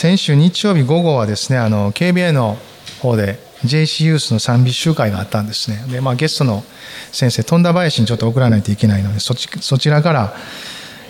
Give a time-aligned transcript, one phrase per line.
[0.00, 2.56] 先週日曜日午後はですねあの KBA の
[3.02, 5.84] 方で JC ユースの賛美集会があったんですね。
[5.90, 6.62] で、まあ、ゲストの
[7.10, 10.34] 先生富田林にちょっと送らないといけないのでそちそちらから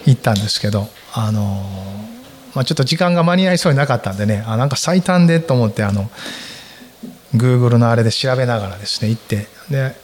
[0.07, 1.63] 行ったんですけどあの、
[2.55, 6.09] まあ、ちょっと時間が間に合いそうになかったんでねあなんか最短でと思ってあの
[7.37, 9.95] Google のあれで調べながらですね行ってで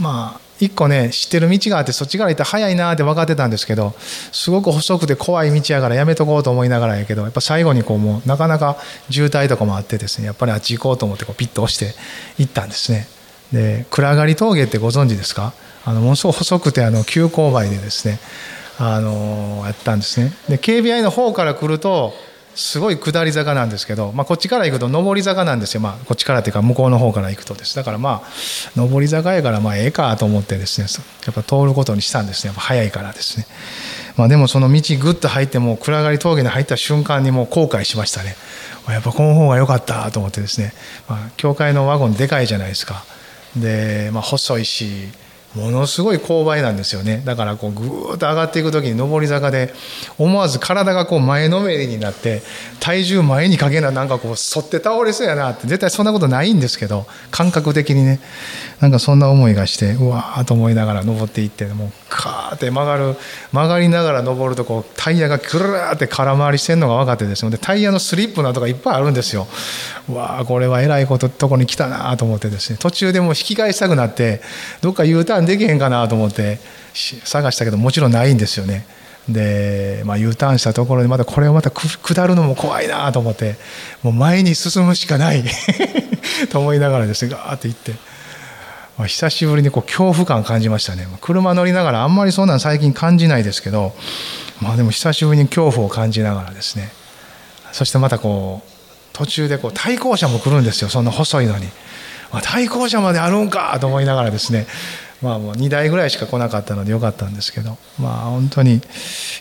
[0.00, 8.76] まあ一個ね知ってる道があってそっちから行ったら早いなって分かってたんですけどすごく細くて怖い道やからやめとこうと思いながらやけどやっぱ最後にこうもうなかなか
[9.10, 11.94] 渋滞とかもあってですねやっぱりあっち行こうと思ってこうピッと押して
[12.38, 13.08] 行ったんですね。
[13.52, 15.52] で暗がり峠ってご存知ですか？
[15.84, 18.20] あのものすごく細くてあの急勾配でですね
[18.78, 20.32] あのやったんですね。
[20.48, 22.14] で KBI の方から来ると
[22.54, 27.74] すごい下り坂なんですけど、まあ、こっちから行くと上り坂なんですよ、まあ、こっちからっていうか向こうの方から行くとです。
[27.76, 30.86] だからまあ上り坂やからまあええかと思ってですね
[31.26, 32.48] やっぱ通ることにしたんですね。
[32.48, 33.46] やっぱ早いからですね、
[34.16, 38.36] まあ、でもその道ぐっと入ってもう暗がり峠に入った瞬間にもう後悔しましたね。
[38.88, 40.72] やっぱこの方が良かったと思ってですね、
[41.08, 43.04] まあ、教会のワゴンでかいじゃないですか。
[43.56, 45.08] で、まあ、細いし
[45.54, 47.22] ものすごい勾配なんですよね。
[47.24, 49.74] だからこうぐーっと上がっていく時に上り坂で
[50.18, 52.42] 思わず体がこう前のめりになって
[52.80, 58.18] 体重前にかけななんかこう反って倒れそうやなって絶対そんなことないんですけど感覚的にね
[58.80, 63.16] なんかそんな思いがしてうわーと思いながら登っていってもうカーって曲がる
[63.52, 69.46] 曲がりながら登るとこうタイヤがクルーって空回りしてるのが分かってですねでタイヤのスリップなどがいっぱいあるんですよ。
[70.08, 74.40] うわーこれはえらいこととこに来たなと思ってですね途中でもう引き返したくなって
[74.80, 76.58] どっか U ターンできへんかなと思って
[77.24, 78.86] 探したけどもちろんないんですよね。
[79.28, 83.54] で、まあ、U ターンしたところでまたこれをまた下るのも怖いなと思って
[84.02, 85.44] もう前に進むしかない
[86.50, 87.92] と思いながらですねガーって行って、
[88.98, 91.06] まあ、久しぶりにこう恐怖感感じましたね。
[91.20, 93.94] 車乗りながらあんまりそんなん最近感じないですけど
[94.60, 96.90] まあでも久しぶりに恐怖を感じながらですね。
[97.70, 98.70] そしてまたこう
[99.12, 100.88] 途中でこう対向車も来るんですよ。
[100.88, 101.68] そんな細いのに。
[102.40, 104.66] 対向車まであるんかと思いながらですね
[105.22, 108.80] まあもう2台ぐらいしか来なかったのでよかったんですけどまあ本当に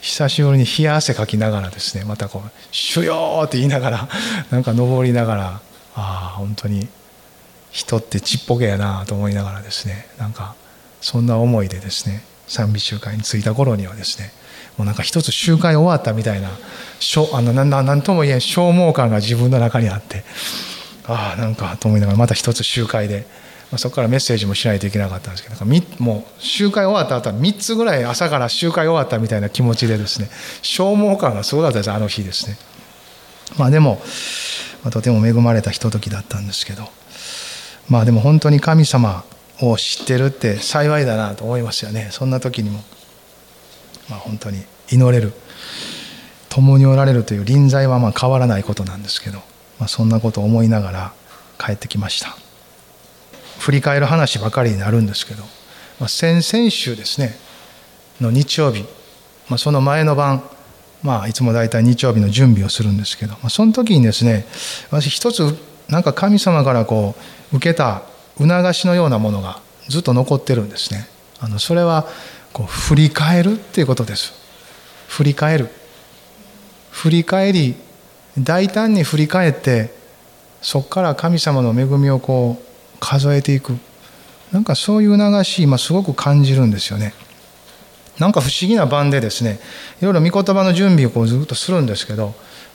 [0.01, 4.09] 久しぶりに冷や汗かきながらですねまたこう「しゅよー!」って言いながら
[4.51, 5.61] なんか登りながらあ
[5.95, 6.87] あ本当に
[7.71, 10.55] 人ってちっぽけやなと思いながらですねなんか
[11.01, 14.31] そんな思いでですね賛美集会に着いた頃にはですね
[14.77, 20.23] もうなんか一つ集会終わったみたいなあの何とも言えん消耗感が自分の中にあって
[21.07, 23.25] ああなんかと思いながらまた一つ集会で
[23.71, 25.65] まあ、そこからメッセージもしないといけなかったんですけど
[26.03, 30.29] もう集会終わった後は3つぐらい朝から集会終わったみたいな気持ちでですね
[30.61, 32.57] 消耗感がすごかったですあの日ですね。
[33.57, 34.01] まあでも、
[34.83, 36.87] まあ、とても恵まれたひとときだったんですけど
[37.89, 39.23] まあでも本当に神様
[39.61, 42.09] を知ってるって幸いだなと思いますよね。
[42.11, 42.83] そんな時にも、
[44.09, 45.31] まあ、本当に祈れる
[46.49, 49.37] 共におられるという臨在はま変わらないことなんですけど、
[49.79, 51.13] まあ、そんなことを思いながら
[51.57, 52.40] 帰ってきました。
[53.61, 55.43] 振り返る話ばかりになるんですけど、
[55.99, 57.35] まあ、先々週ですね
[58.19, 58.81] の日曜日、
[59.49, 60.43] まあ、その前の晩、
[61.03, 64.45] まあ、いつも大体日曜日の準備をするんですけど、まあ、その時にですね
[64.89, 65.55] 私一つ
[65.89, 67.13] なんか神様からこ
[67.53, 68.01] う受けた
[68.37, 71.07] 促しのようなものがずっと残ってるんですね。
[71.39, 72.07] あのそれは
[72.53, 74.33] こう振り返るっていうことです。
[75.07, 75.69] 振り返る。
[76.91, 77.75] 振り返り
[78.39, 79.93] 大胆に振り返って
[80.61, 82.70] そこから神様の恵みをこう
[83.01, 83.77] 数えていく
[84.53, 87.13] なんかそういう流し今すごく感じるんですよね
[88.19, 89.59] なんか不思議な番でですね
[90.01, 92.33] いろいろ御言葉の準備をこうずっとするんですけど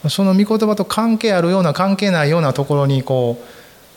[0.08, 3.38] その御言葉と関係あるような関係ないようなところにこ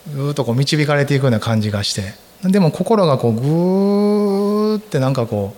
[0.07, 2.13] うずっとこう導かれていくような感じがして
[2.44, 5.56] でも心がこうぐーってなんかこ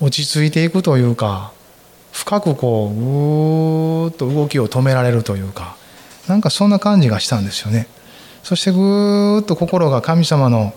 [0.00, 1.52] う落ち着いていくというか
[2.12, 5.76] 深くこうぐーっと動きを止められるというか
[6.28, 7.88] なんかそんな感じがしたんですよね。
[8.42, 10.74] そしてぐーっと心が神様の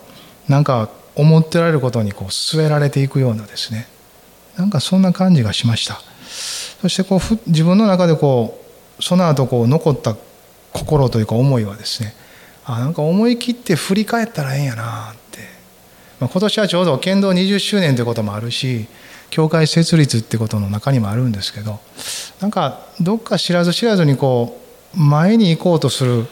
[0.48, 3.88] なんか思ってられることにこう据えられていくようなですね。
[4.58, 6.00] なんかそんな感じがしました。
[6.82, 8.62] そしてこう自分の中でこ
[9.00, 10.16] うその後こう残った
[10.74, 12.14] 心というか思いはですね。
[12.66, 15.40] あなんか思い切って振り返ったらええんやなって、
[16.20, 18.88] まあ、今年はちょうど剣道20周年ということもあるし
[19.30, 21.80] 教会設立ってことの中にもあるんですけど
[22.42, 24.60] なんかどっか知らず知らずにこ
[24.96, 26.26] う前に行こうとする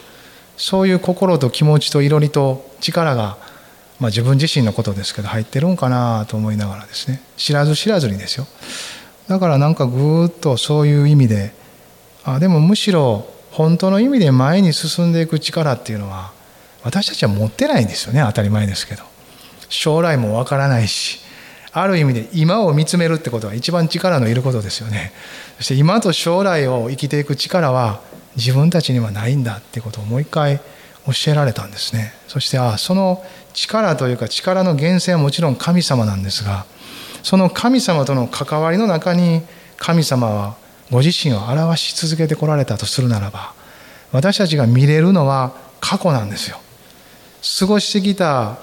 [0.58, 3.38] そういう心と気持ちといろりと力が、
[4.00, 7.22] まあ、自分自身のことですけど入ってるんかなと思いながらですね。
[7.38, 8.48] 知らず知らずにですよ。
[9.28, 11.54] だからなんかぐーっとそういう意味で
[12.24, 16.32] あでもむしろ本当の意味で前に進んでいく力っていうのは
[16.84, 18.24] 私たちは持ってないんですよね。
[18.26, 19.04] 当たり前ですけど。
[19.74, 21.20] 将来もわからないし
[21.72, 25.12] ある意味で今を見つめるってことは一番力のいることですよね。
[25.58, 28.02] そして今と将来を生きていく力は
[28.36, 30.60] 自分たちにはないんだってことをもう一回
[31.06, 32.14] 教えられたんですね。
[32.28, 36.66] そしてあその力というか力の源泉はもちろん神様なんですが
[37.22, 39.42] その神様との関わりの中に
[39.78, 40.56] 神様は
[40.92, 43.54] ご自身を表し続けてこられたとするならば
[44.12, 46.58] 私たちが見れるのは過去なんですよ。
[47.60, 48.58] 過ごしてきた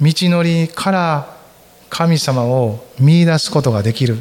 [0.00, 1.36] 道のりから
[1.88, 4.18] 神様を見いだすことができる。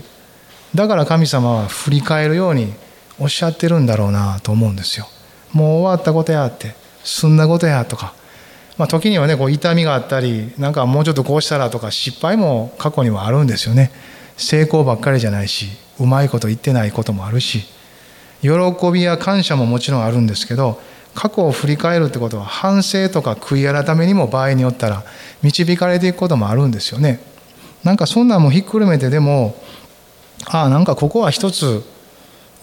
[0.75, 2.73] だから神様は振り返るように
[3.21, 5.07] おっしゃってるんだろうなと思うんですよ。
[5.53, 8.13] もう終わったことやって済んだことやとか、
[8.77, 13.91] まあ、時にはねこう痛みがあったりなんかもうちょっとこうしたらとか失敗も過去にはあるんですよね。
[14.37, 15.67] 成功ばっかりじゃないし
[15.99, 17.63] うまいこと言ってないこともあるし。
[18.41, 18.49] 喜
[18.91, 20.81] びや感謝ももちろんあるんですけど
[21.13, 25.03] 過去を振り返るってことは反省とか悔い改めにも場合によったら
[25.43, 27.19] 導かれていくこともあるんですよね。
[27.83, 29.55] なんかそんなんもひっくるめてでも
[30.45, 31.83] ああなんかここは一つ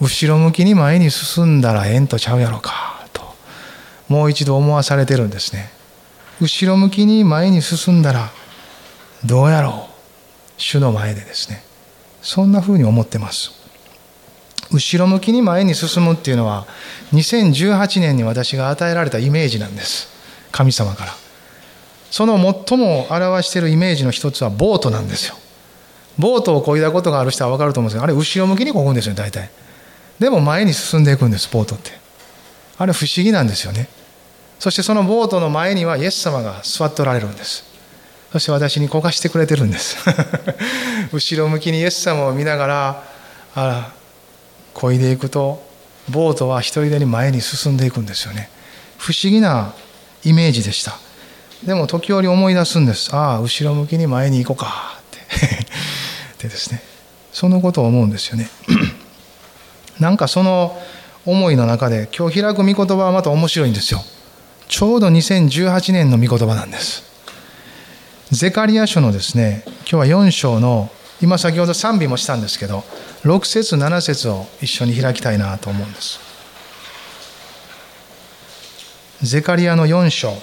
[0.01, 3.21] 後ろ向きに前に進んだらええんとちゃうやろかと。
[4.07, 5.71] もう一度思わされてるんですね。
[6.41, 8.31] 後ろ向きに前に進んだら
[9.25, 9.93] どうやろう。
[10.57, 11.63] 主の前でですね。
[12.21, 13.51] そんなふうに思ってます。
[14.71, 16.67] 後ろ向きに前に進むっていうのは
[17.13, 20.07] 2018年に私が与えられたイメージなんです。
[20.51, 21.11] 神様から。
[22.11, 22.37] その
[22.67, 25.35] 最も表しているイメージの一つはボートなんですよ。
[26.17, 29.49] ボートを漕いだことがある人は分かると思うんですがあれ後ろ向きに漕ぐんですよ大体。
[30.19, 31.91] でも前に進んでいくんですボートって。
[32.77, 33.89] あれ不思議なんですよね。
[34.59, 37.63] そしてそのボートの前にはイエス様が座っておられるんです。
[38.31, 39.97] そして私に焦がしてくれてるんです。
[41.11, 43.03] 後ろ向きにイエス様を見ながら
[43.55, 43.91] あら
[44.73, 45.65] 漕いでいくと
[46.09, 48.49] ボートは一人でに前に進んでいくんですよね。
[48.97, 49.73] 不思議な
[50.23, 50.97] イメージでした。
[51.63, 53.15] でも時折思い出すんです。
[53.15, 55.65] ああ後ろ向きに前に行こうかって。
[56.43, 56.81] でですね。
[57.31, 58.49] そのことを思うんですよね。
[59.99, 60.79] なんかその
[61.25, 64.01] 思いの中で今日開く御言葉はまた面白いんですよ。
[64.67, 67.03] ちょうど2018年の御言葉なんです。
[68.31, 70.89] ゼカリア書のですね今日は4章の
[71.21, 72.83] 今先ほど賛美もしたんですけど
[73.23, 76.19] 6節7節を一緒に開きたいなと思うんです。
[79.21, 80.33] ゼカリアの4章。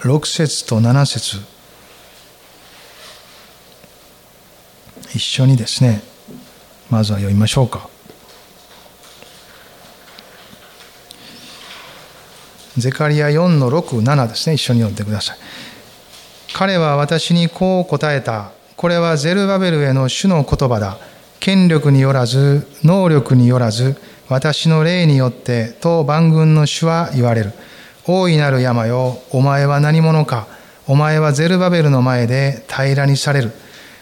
[0.00, 1.57] 6節と7節。
[5.14, 6.02] 一緒にですね
[6.90, 7.88] まずは読みましょうか。
[12.78, 14.54] ゼカリア4の67ですね。
[14.54, 15.38] 一緒に読んでください。
[16.54, 18.52] 彼は私にこう答えた。
[18.76, 20.98] これはゼルバベルへの主の言葉だ。
[21.40, 23.96] 権力によらず能力によらず
[24.28, 27.52] 私の霊によってと万軍の主は言われる。
[28.06, 30.46] 大いなる山よお前は何者か。
[30.86, 33.52] お前はゼルバベルの前で平らにされる。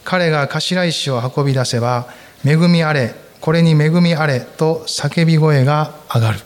[0.06, 2.06] 彼が頭石を運び出せば
[2.44, 6.38] 恵みあれこれに恵みあれと叫び声が上がる。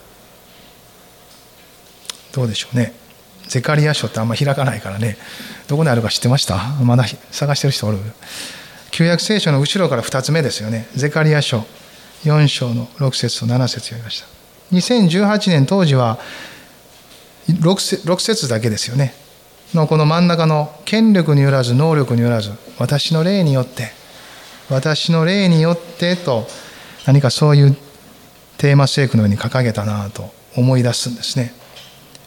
[2.33, 2.93] どうでしょうね。
[3.47, 5.17] ゼカリア書ってあんま開かないからね。
[5.67, 6.57] どこにあるか知ってました？
[6.83, 7.97] まだ探してる人おる？
[8.91, 10.87] 旧約聖書の後ろから2つ目ですよね。
[10.95, 11.65] ゼカリア書
[12.23, 14.27] 4章の6節と7節読みました。
[14.71, 16.19] 2018年当時は
[17.47, 19.13] 6, 6節だけですよね。
[19.73, 23.91] のこの真ん中の権力によらず能力によらず私の霊によって
[24.69, 26.45] 私の霊によってと
[27.05, 27.75] 何かそういう
[28.57, 31.53] テーマ聖句のように掲げたなと思い出すんですね、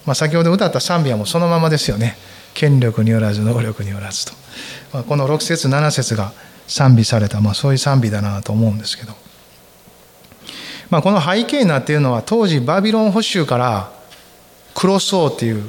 [0.06, 2.16] まあ、先ほど歌った賛美はもうそのままですよね。
[2.54, 4.32] 権力によらず能力によらずと、
[4.92, 6.32] まあ、この6節7節が
[6.66, 9.12] 賛美された、まあ、そういう賛美だなと思うんですけど、
[10.88, 13.92] まあ、この背景になっているのは当時バビロン捕囚から
[14.74, 15.68] クロス王っていう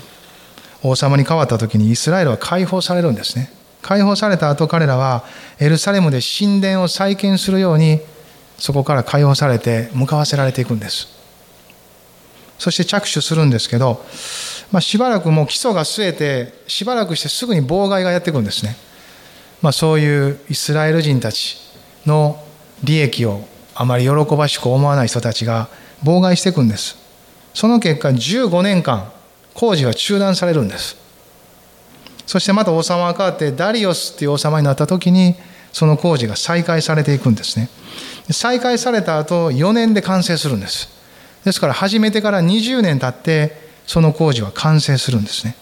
[0.90, 3.52] 王様に変わった時にイスラエルは解放されるんですね。
[3.82, 5.24] 解放された後彼らは
[5.60, 8.02] エルサレムで神殿を再建するように
[8.58, 11.08] そこから解放されて向かわせられていくんです。
[12.58, 14.04] そして着手するんですけど、
[14.72, 18.78] まあ、しばらくもう基礎が据えてしばらくしてすぐに妨害がやってくるんですね、
[19.62, 21.58] まあ、そういうイスラエル人たち
[22.06, 22.42] の
[22.84, 25.68] 利益をあまり喜ばしく思わない人たちが
[26.02, 26.98] 妨害していくんです。
[27.54, 29.12] その結果15年間
[29.56, 30.98] 工事は中断されるんです。
[32.28, 35.36] そしてまた王様が変わってダリオスっていう王様になった時に
[35.72, 37.70] その工事が再開されていくんですね。
[38.32, 40.90] 再開された後4年で完成するんです。
[41.44, 45.56] ですから始めてから20年経ってその工事は完成するんですね。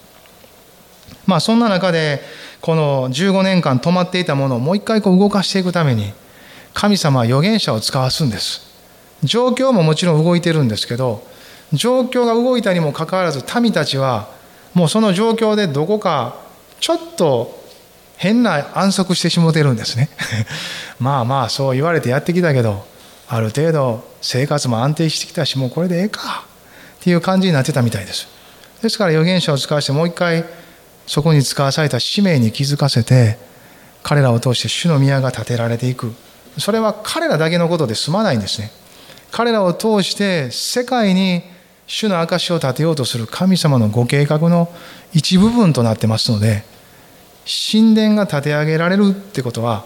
[1.28, 2.22] まあそんな中で
[2.62, 6.14] この15年間止まっていたものをもう一回こう動かしていくために
[6.74, 8.62] 神様は預言者を使わすんです。
[9.24, 11.26] 状況ももちろん動いてるんですけど
[11.74, 14.30] 状況が動いたにもかかわらず民たちは
[14.74, 16.38] もうその状況でどこか
[16.80, 17.64] ちょっと
[18.18, 20.10] 変な安息してしもてるんですね。
[21.00, 22.86] まあまあそう言われてやってきたけど
[23.28, 26.46] ある程度生活も安定してきたしもうこれでええか
[27.00, 28.28] っていう感じになってたみたいです。
[28.82, 30.46] ですから預言者を使わせてもう一回
[31.08, 33.38] そこに使わされた使命に気づかせて
[34.04, 36.14] 彼らを通して主の宮が建てられていく。
[36.60, 38.72] それは彼らだけのことで済まないんですね。
[39.32, 41.44] 彼らを通して世界に
[41.88, 44.70] 主の証を立てようとする神様のご計画の
[45.14, 46.64] 一部分となってますので
[47.46, 49.86] 神殿が建て上げられるってことは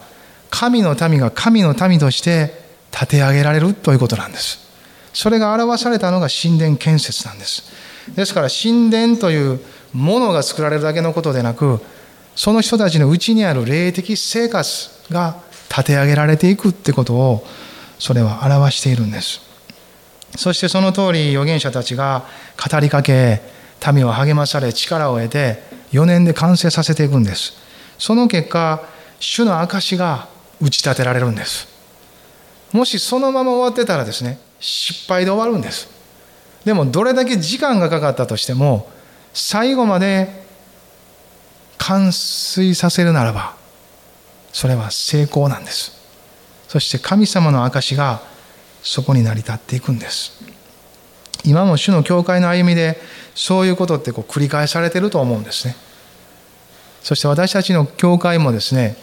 [0.50, 2.54] 神の民が神の民として
[2.92, 4.66] 建て上げられるということなんです。
[5.14, 7.64] それが表されたのが神殿建設なんです。
[8.16, 9.60] ですから神殿という
[9.94, 11.80] ものが作られるだけのことでなく
[12.36, 15.38] その人たちのうちにある霊的生活が
[15.70, 17.46] 立て上げられていくってことを
[18.00, 19.47] それは表しているんです。
[20.36, 22.26] そしてその通り預言者たちが
[22.58, 23.42] 語りかけ
[23.94, 27.54] 民を励まされ力を得て4年で完成させていくんです。
[27.98, 28.84] その結果
[29.20, 30.28] 主の証が
[30.62, 31.68] 打ち立てられるんです。
[32.74, 35.90] もしそのまま終わってたらですね失敗で終わるんです。
[36.66, 38.92] でもどれだけ時間がかかったとしても
[39.34, 40.46] 最後まで
[41.78, 43.56] 完遂させるならば
[44.52, 45.94] それは成功なんです。
[46.68, 48.22] そして神様の証が
[48.82, 50.44] そこに成り立っていくんです。
[51.44, 53.00] 今も主の教会の歩みで
[53.36, 55.76] そういうことってこう繰り返されてると思うんですね。
[57.02, 58.98] そして私たちの教会もですね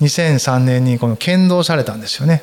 [0.00, 2.42] 2003年にこの剣道されたんですよね。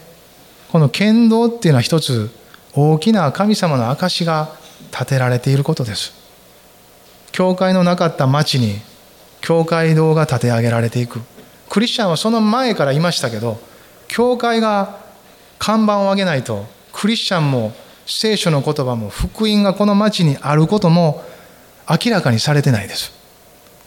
[0.72, 2.30] この剣道っていうのは一つ
[2.74, 4.56] 大きな神様の証が
[4.92, 6.14] 建てられていることです。
[7.32, 8.80] 教会のなかった町に
[9.42, 11.22] 教会堂が建て上げられていく。
[11.70, 13.62] クリスチャンはその前からいましたけど
[14.10, 15.00] 教会が
[15.62, 17.72] 看板を上げないとクリスチャンも
[18.08, 21.24] 聖書の言葉も福音がこの町にあることも
[21.88, 23.14] 明らかにされてないです。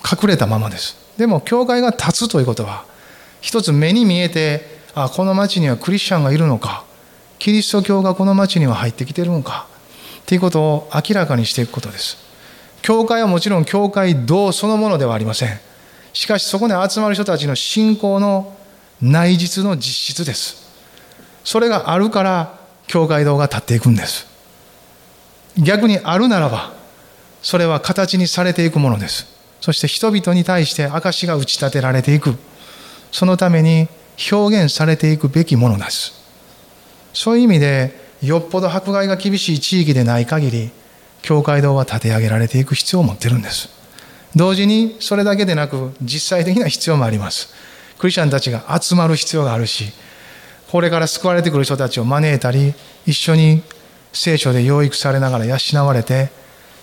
[0.00, 0.96] 隠れたままです。
[1.18, 2.84] でも教会が立つということは
[3.40, 6.84] 一つ目に見えてあこの町にはクリスチャンがいるのか
[7.40, 9.66] キリスト教がこの町には入ってきているのか
[10.26, 12.18] ということを明らかにしていくことです。
[12.82, 15.58] 教会はもちろん教会堂そのものではありません。
[16.12, 18.56] しかしそこに集まる人たちの信仰の
[19.02, 20.63] 内実の実質です。
[21.44, 24.26] それがあるから教会堂が立っていくんです。
[25.58, 26.72] 逆にあるならば
[27.42, 29.26] それは形にされていくものです。
[29.60, 32.36] そして人々に対して証が打ち立てられていく。
[33.12, 33.88] そのために
[34.32, 36.12] 表現されていくべきものです。
[37.12, 40.70] そういう意味でよっぽど迫害が厳しい地域でない限り
[41.22, 43.68] 教会堂は建て上げられていく必要を持ってるんです。
[44.34, 47.54] 同時にそれだけでなく実際的な必要もあります。
[47.98, 49.92] クリスチャンたちが集まる必要があるし
[50.70, 52.74] これから救われてくる人たちを招いたり
[53.06, 53.62] 一緒に
[54.12, 56.30] 聖書で養育されながら養われて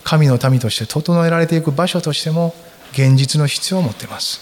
[0.03, 2.53] 神の民として整えられていく場所としても
[2.91, 4.41] 現実の必要を持っています。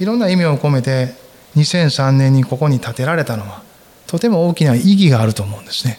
[0.00, 1.14] いろんな意味を込めて
[1.56, 3.62] 2003年にここに建てられたのは
[4.06, 5.98] とても大きな意義があると思うんですね。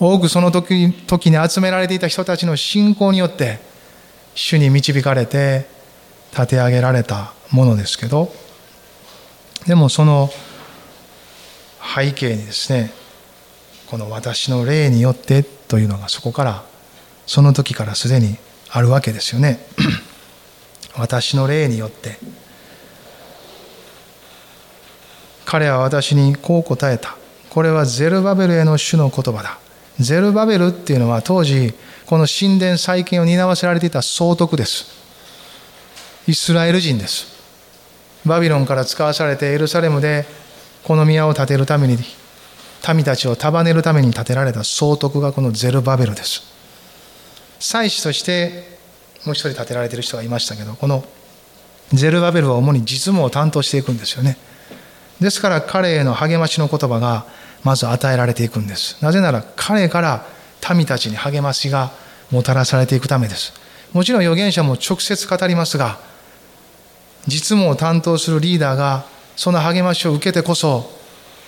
[0.00, 3.60] 多くその時時に集められていた人たちの信仰によって
[4.34, 5.66] 主に導かれて
[6.32, 8.32] 立て上げられたものですけど
[9.66, 10.30] でもその
[11.82, 12.92] 背景にですね
[13.88, 16.64] この私の霊によってというのがそこから
[17.26, 18.36] その時からすでに
[18.70, 19.58] あるわけですよね。
[20.96, 22.18] 私の霊によって。
[25.44, 27.16] 彼は私にこう答えた。
[27.50, 29.58] これはゼルバベルへの主の言葉だ。
[30.00, 31.74] ゼルバベルっていうのは当時
[32.06, 34.86] この神殿再建を担わせられていた総督です。
[36.26, 37.26] イスラエル人です。
[38.24, 40.24] バビロンから使わされてエルサレムで
[40.84, 41.98] この宮を建てるために
[42.94, 46.42] 民たちを束ねるために建てられた総督がこのゼルバベルです。
[47.60, 48.78] 祭司として
[49.24, 51.04] もう一人建てられている人がいましたけどこの
[51.92, 54.36] ゼルバベルは主に実務を担当していくんですよね。
[55.20, 57.26] ですから彼への励ましの言葉が
[57.62, 59.00] まず与えられていくんです。
[59.02, 60.26] なぜなら彼から
[60.74, 61.92] 民たちに励ましが
[62.30, 63.52] もたらされていくためです。
[63.92, 65.98] もちろん預言者も直接語りますが
[67.26, 69.04] 実務を担当するリーダーが
[69.36, 70.90] その励ましを受けてこそ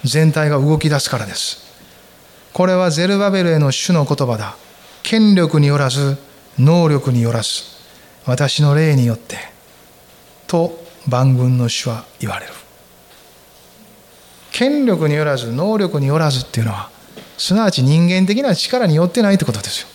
[0.04, 1.64] 全体が動き出すからです。
[2.52, 4.56] これはゼルバベルへの主の言葉だ。
[5.02, 6.16] 権力によらず、
[6.58, 7.64] 能力によらず、
[8.26, 9.36] 私の霊によって、
[10.46, 12.52] と万軍の主は言われる。
[14.52, 16.90] 権力によらず、能力によらずっていうのは、
[17.36, 19.88] すなわち人間的な力によってないってことですよ。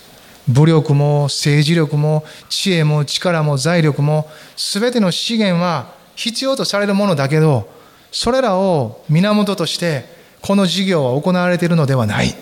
[0.49, 4.27] 武力も政治力も知恵も力も財力も
[4.57, 7.69] 全ての資源は必要とされるものだけど
[8.11, 10.05] それらを源として
[10.41, 12.33] この事業は行われているのではない。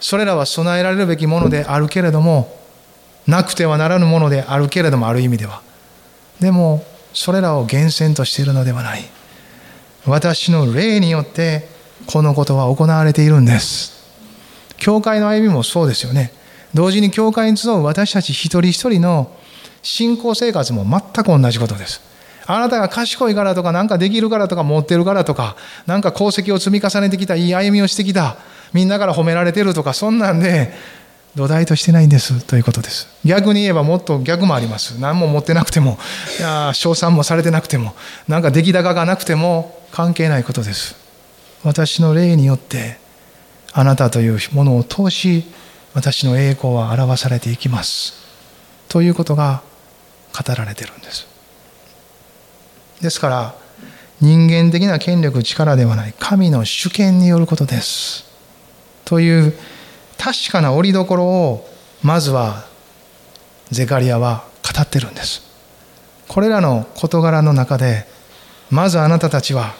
[0.00, 2.56] それらは備えられるべきものであるけれども
[3.26, 5.62] なくてはならぬものであるけれどもある意味では。
[6.40, 9.04] でもそれらを源泉としているのではない。
[10.06, 11.68] 私の霊によって
[12.06, 14.00] このことは行われているんです。
[14.78, 16.32] 教会の歩みもそうですよね。
[16.72, 19.30] 同時に教会に集う私たち一人一人の
[19.82, 22.09] 信仰生活も全く同じことです。
[22.52, 28.36] あなたが賢いからとか何かできるからとか持ってるからとか何か功績を積み重ねてきたいい歩みをしてきた
[28.72, 30.72] みんなから褒められてるとかそんなんで
[31.36, 33.06] 土台としてないんですということです。
[33.24, 34.98] 逆に言えばもっと逆もあります。
[34.98, 35.96] 何も持ってなくても
[36.40, 37.94] いや称賛もされてなくても
[38.26, 40.96] 何か出来高がなくても関係ないことです。
[41.62, 42.98] 私の霊によって
[43.72, 45.44] あなたというものを通し
[45.94, 48.14] 私の栄光は表されていきます。
[48.88, 49.62] ということが
[50.36, 51.29] 語られてるんです。
[53.00, 53.54] ですから
[54.20, 56.14] 人間的な権力力ではない。
[56.18, 58.26] 神の主権によることです。
[59.04, 59.54] という
[60.18, 61.68] 確かな折りどころを
[62.02, 62.66] まずは
[63.70, 65.42] ゼカリアは語ってるんです。
[66.28, 68.06] これらの事柄の中で
[68.70, 69.74] まずあなたたちは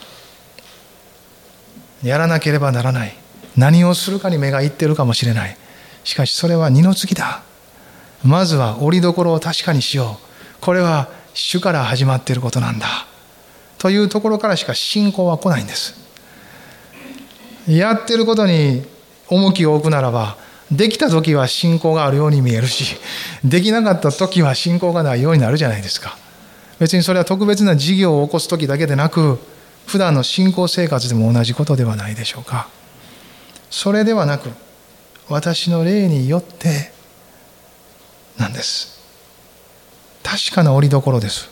[2.03, 3.15] やらなければならない。
[3.55, 5.55] 何をするかに目がいってるかもしれない。
[6.03, 7.43] しかしそれは二の次だ。
[8.23, 10.61] まずは折りどころを確かにしよう。
[10.61, 13.07] これは主から始まっていることなんだ。
[13.81, 15.95] というところからしか信仰は来ないんです。
[17.67, 18.85] やってることに
[19.27, 20.37] 重きを置くならば
[20.71, 22.95] できた時は信仰があるように見えるし
[23.43, 26.15] できなかった時は信仰がないようになるじゃないですか。
[26.77, 29.39] 別にそれは特別な事業を起こす時だけでなく
[29.87, 32.69] 普段の信仰生活でも同じことではないでしょうか。
[33.71, 34.51] それではなく
[35.27, 36.91] 私の霊によって
[38.37, 38.99] なんです。
[40.21, 41.49] 確かな折りどころです。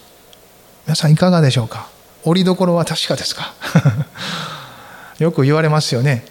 [0.86, 1.98] 皆さんいかがでしょうか。
[2.30, 3.54] 折りどころは確かですか？
[5.20, 6.26] よく言われますよね。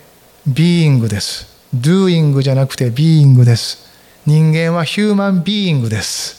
[0.46, 1.46] ビーイングです。
[1.76, 3.78] doing じゃなくてビーイングです。
[4.26, 6.36] 人間はヒューマンビーイングです。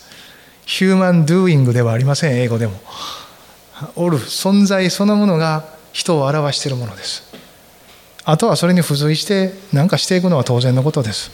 [0.65, 2.79] ヒューマンドゥーイングではありません英語でも。
[3.95, 7.23] おる存在そのものが人を表しているものです。
[8.25, 11.31] あとはそれに付随して何かしていくのは当然のことです。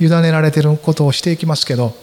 [0.00, 1.94] 委ねられていることをしていきますけど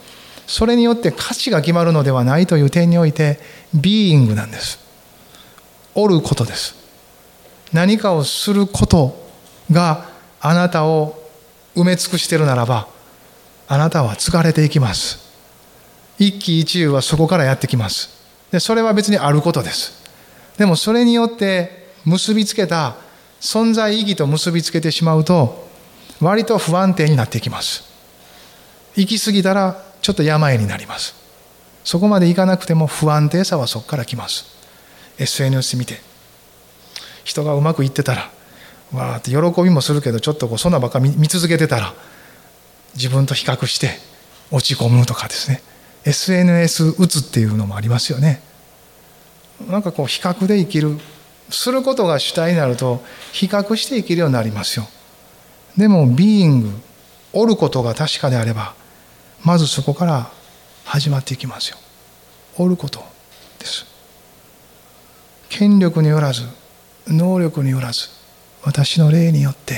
[0.48, 3.40] それによって価値が決まるのではないという点において
[3.74, 4.80] ビーイングなんです。
[5.96, 6.76] おることです。
[7.72, 9.28] 何かをすること
[9.72, 10.10] が
[10.42, 11.24] あなたを
[11.76, 12.88] 埋め尽くしているならば
[13.68, 15.24] あなたは継がれていきます。
[16.20, 18.10] 一喜一憂はそこからやってきます。
[18.52, 20.04] でそれは別にあることです。
[20.58, 22.96] でもそれによって結びつけた
[23.42, 25.68] 存在意義と結びつけてしまうと
[26.22, 27.84] 割と不安定になっていきます。
[28.96, 31.16] 行き過ぎたらちょっと病になります。
[31.84, 34.53] そこまでいかなくても不安定さはそこから来ます。
[35.18, 36.02] SNS 見て。
[37.24, 38.30] 人がうまくいってたら
[38.92, 41.94] わーって喜びもするけどちょっとこうそんなばっか見続けてたら
[42.96, 43.92] 自分と比較して
[44.52, 45.62] 落ち込むとかですね。
[46.06, 48.42] SNS 打つっていうのもありますよね。
[49.70, 50.98] なんかこう比較で生きる
[51.50, 54.88] することが主体になると比較して生きるようになりますよ。
[55.78, 56.70] でもビーイング
[57.32, 58.76] おることが確かであれば
[59.44, 60.30] まずそこから
[60.84, 61.78] 始まっていきますよ。
[62.58, 63.04] おること
[63.60, 63.93] です。
[65.56, 66.48] 権力によらず
[67.08, 68.10] 能力によらず
[68.64, 69.76] 私の霊によって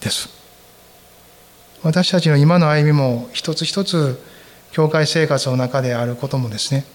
[0.00, 0.30] です。
[1.82, 4.18] 私たちの今の歩みも一つ一つ
[4.72, 6.86] 教会生活の中であることもですね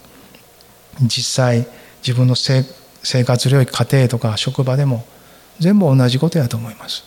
[1.02, 1.67] 実際
[2.02, 2.63] 自分の生
[3.24, 5.06] 活領域家庭とか職場でも
[5.60, 7.04] 全部同じことやと思います。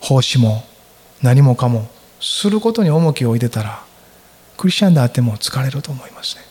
[0.00, 0.64] 奉仕も
[1.22, 1.88] 何もかも
[2.20, 3.84] することに重きを置いてたら
[4.56, 6.49] クリスチャンであっても疲れると思いますね。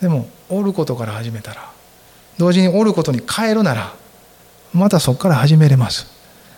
[0.00, 1.70] でもおることから始めたら
[2.38, 3.94] 同時におることに変えるなら
[4.72, 6.06] またそこから始めれます。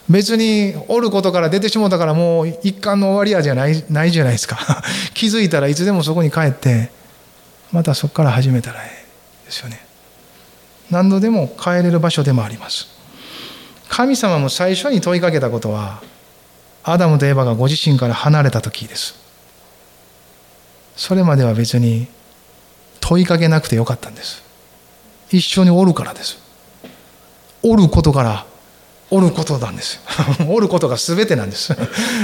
[0.08, 4.82] 別におることから出てしもたからもう一貫の終わりやじゃないないじゃないですか。
[5.14, 6.90] 気づいたらいつでもそこに帰って
[7.70, 9.04] またそこから始めたらえ
[9.44, 9.84] えですよね。
[10.90, 12.88] 何度でも帰れる場所でもあります。
[13.88, 16.02] 神様も最初に問いかけたことは
[16.84, 19.14] アダムとエバがご自身から離れた時です。
[20.96, 22.08] それまでは別に
[23.02, 24.42] 問いかけなくてよかったんです。
[25.30, 26.38] 一緒におるからです。
[27.62, 28.46] おることから
[29.10, 30.00] おることなんです。
[30.48, 31.76] おることが全てなんです。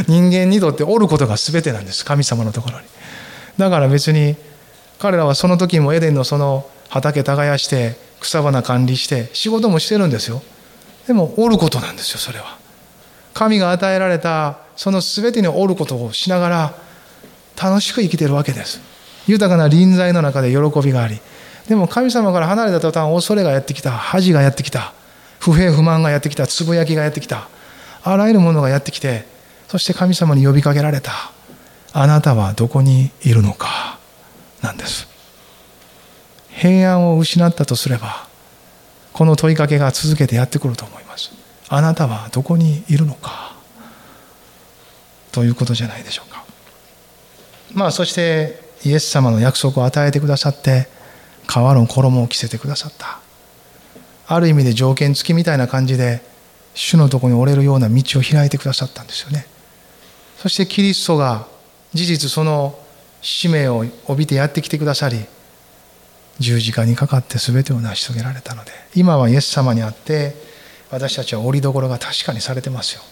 [0.07, 2.05] 人間にとっておることが全てなんです。
[2.05, 2.87] 神様のところに。
[3.59, 4.37] だから別に
[4.99, 10.43] 彼らはその時もエデンのその畑耕して草花管理して仕事もしてるんですよ。
[11.07, 12.57] でもおることなんですよそれは。
[13.35, 16.75] 神が与えられたその全てにおることをしながら
[17.61, 18.81] 楽しく生きてるわけです。
[19.29, 21.21] 豊かな臨在の中で喜びがあり
[21.69, 24.93] でも神様から離れた途端恐れがやってきた恥がやってきた
[25.39, 27.49] 不平不満がやってきたつぶやきがやってきた
[28.03, 29.27] あらゆるものがやってきて
[29.69, 31.13] そして神様に呼びかけられた。
[31.93, 33.99] あなたはどこにいるのか？
[34.63, 35.09] なんです。
[36.51, 38.27] 平安を失ったとすれば
[39.13, 41.33] この問いかけが続けてやってくると思います。
[41.69, 43.57] あなたはどこにいるのか？
[45.33, 46.45] ということじゃないでしょうか。
[47.75, 50.89] まあそしてイエス様の約束を与えてくださって
[51.47, 53.21] 革の衣を着せてくださった。
[54.27, 56.23] ある意味で条件付きみたいな感じで
[56.75, 59.47] 主のとこに折れるような道を開いてくださったんですよね。
[60.37, 61.47] そしてキリストが
[61.95, 62.79] 事実その
[63.23, 65.25] 使命を帯びてやってきてくださり
[66.39, 70.37] 十字架にかかって全てを成し遂げられたので今はイエス様にあって
[70.91, 73.03] 私たちは折りどころが確かにされてますよ。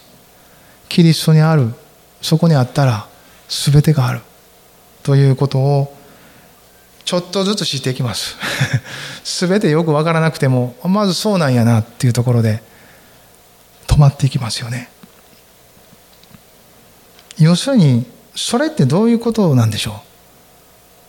[0.88, 1.74] キリストにある
[2.22, 3.08] そこにあったら
[3.48, 4.20] 全てがある。
[5.06, 5.96] ということを
[7.04, 8.34] ちょっとずつ知っていきます。
[9.46, 12.60] 全てよく分からなくてもまずそうなんやなっていうところで
[13.86, 14.90] 止まっていきますよね。
[17.38, 20.02] 要するにそれってどういうことなんでしょ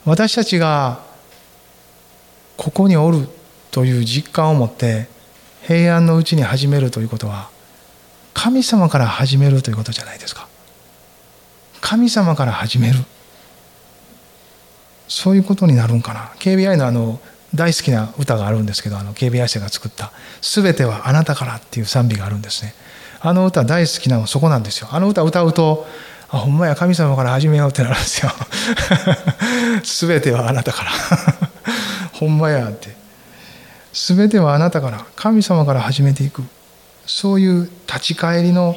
[0.06, 0.12] う？
[0.12, 1.00] 私たちが
[2.56, 3.28] ここにおる
[3.72, 5.08] という実感を持って
[5.64, 7.50] 平安のうちに始めるということは
[8.36, 10.48] 神様から始めるということじゃないですか。
[11.82, 13.04] 神様から始める。
[15.08, 16.32] そういうことになるんかな。
[16.40, 17.20] KBI のあの
[17.56, 22.74] 大好きな歌があるんですけどあの KBI 生が作った「すべてはあなたから」っていう賛美があるんですね。
[23.20, 24.90] あの歌大好きなのそこなんですよ。
[24.92, 25.88] あの歌歌うと
[26.30, 28.32] あほんまや神様から始めようってなるんですよ。
[29.84, 30.92] すべてはあなたから。
[32.14, 32.96] ほんまやって。
[33.94, 35.06] 全てはあなたから。
[35.16, 36.44] 神様から始めていく。
[37.06, 38.76] そういう立ち返りの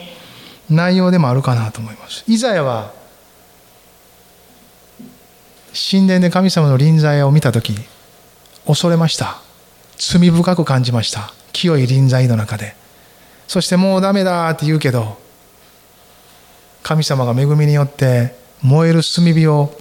[0.71, 2.23] 内容でもあるかなと思います。
[2.29, 2.93] イザヤは
[5.73, 7.75] 神殿で神様の臨在を見た時
[8.67, 9.41] 恐れました。
[9.99, 11.33] 罪深く感じました。
[11.53, 12.75] 清い臨在の中で。
[13.47, 15.19] そしてもうダメだって言うけど
[16.83, 19.77] 神様が恵みによって燃える炭火を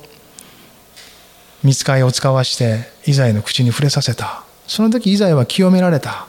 [1.63, 4.43] 見つかいを使わしてイザヤの口に触れさせた。
[4.67, 6.27] その時イザヤは清められた、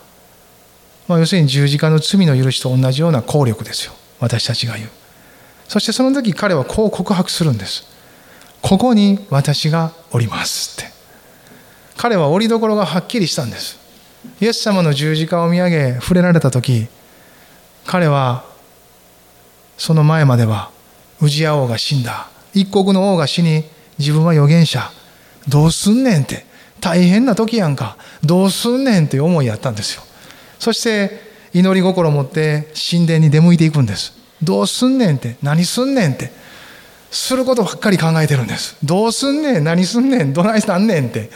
[1.06, 3.92] まあ、要するに十字架の罪の許しと同じような効力ですよ。
[4.18, 4.90] 私たちが言う。
[5.68, 7.89] そしてその時彼はこう告白するんです。
[8.62, 10.90] ここに私がおりますって。
[11.96, 13.78] 彼は折りどころがはっきりしたんです。
[14.40, 16.88] イエス様の十字架を見上げ触れられた時
[17.86, 18.44] 彼は
[19.78, 20.70] その前までは
[21.22, 22.28] 宇治屋王が死んだ。
[22.54, 23.64] 一国の王が死に
[23.98, 24.90] 自分は預言者。
[25.48, 26.46] どうすんねんって。
[26.80, 27.96] 大変な時やんか。
[28.22, 30.02] どうすんねんって思いやったんですよ。
[30.58, 31.20] そして
[31.52, 34.14] 祈り心を持って神殿に出向いていくんです。
[34.42, 35.36] どうすんねんって。
[35.42, 36.32] 何すんねんって。
[37.10, 38.76] することばっかり考えてるんです。
[38.82, 41.30] どうすんねん何すんねんどないなんねんって。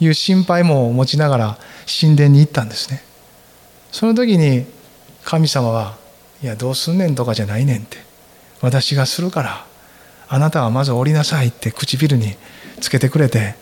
[0.00, 1.58] いう心配も持ちながら
[2.00, 3.02] 神殿に行ったんですね。
[3.90, 4.66] その時に
[5.24, 5.96] 神様は
[6.42, 7.98] いやどうすんねんとかじゃないねんって。
[8.60, 9.66] 私がするから
[10.28, 12.36] あなたはまず降りなさいって唇に
[12.80, 13.54] つけてくれて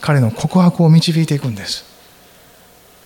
[0.00, 1.84] 彼の告白を導いていくんです。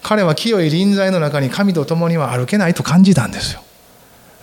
[0.02, 3.62] 彼は清い臨在の中に神と共には歩けないと感じたんですよ。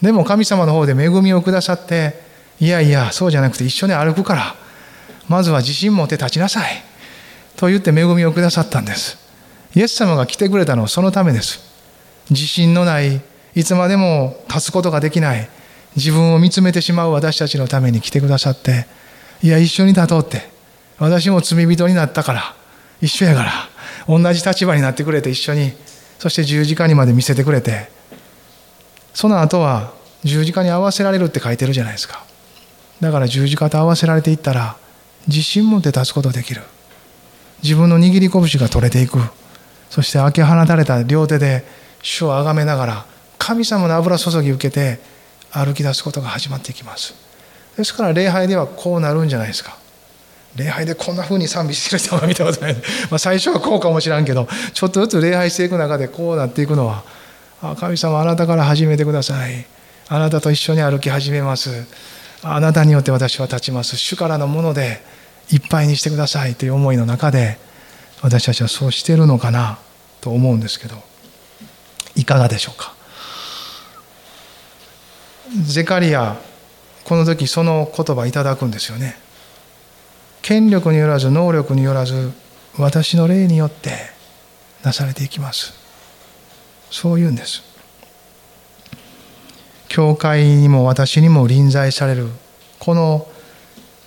[0.02, 2.25] でも神様の方で恵みをくださって
[2.60, 4.56] いやいやそうじゃなくて一緒に歩くから
[5.28, 6.84] まずは自信持って立ちなさい
[7.56, 9.18] と言って恵みをくださったんです。
[9.76, 11.60] イエス様が来てくれたのはそのためです。
[12.30, 13.22] 自信のない
[13.56, 15.50] いつまでも立つことができない
[15.96, 18.86] 自分を見つめてしまう私たちのために来てくださって
[19.42, 20.50] いや一緒に立とうって
[21.00, 22.56] 私も罪人になったから
[23.02, 23.52] 一緒やから
[24.08, 25.72] 同じ立場になってくれて一緒に
[26.20, 27.90] そして十字架にまで見せてくれて
[29.14, 32.26] その後は十字架に合わせられるって書いてるじゃないですか。
[33.02, 34.78] だから十字架と合わせられていったら
[35.28, 36.62] 自信持って立つことできる。
[37.64, 39.20] 自分の握り拳が取れていく。
[39.90, 41.64] そして開け放たれた両手で
[42.02, 43.06] 主を崇めながら
[43.38, 45.00] 神様の油注ぎ受けて
[45.52, 47.16] 歩き出すことが始まっていきます。
[47.78, 49.78] ですから礼拝ではこうなるんじゃないですか。
[50.56, 52.76] 礼拝でこんな風に賛美してる人は見たことない、
[53.12, 57.04] まあ、最初はこうかもしらんけどちょっとずつ礼拝していく中でこうなっていくのは
[57.78, 59.66] 神様あなたから始めてください。
[60.08, 61.86] あなたと一緒に歩き始めます。
[62.44, 63.98] あなたによって私は立ちます。
[63.98, 65.02] 主からのもので
[65.52, 67.58] いっぱいにしてくださいという思いの中で
[68.22, 69.80] 私たちはそうしているのかな
[70.22, 70.96] と思うんですけど
[72.16, 72.94] いかがでしょうか？
[75.64, 76.38] ゼカリア
[77.04, 79.18] この時その言葉いただくんですよね。
[80.42, 82.32] 権力によらず能力によらず
[82.78, 83.92] 私の霊によって
[84.84, 85.74] なされていきます。
[86.90, 87.75] そう言うんです。
[89.96, 92.28] 教会にも私にも臨在される
[92.80, 93.30] この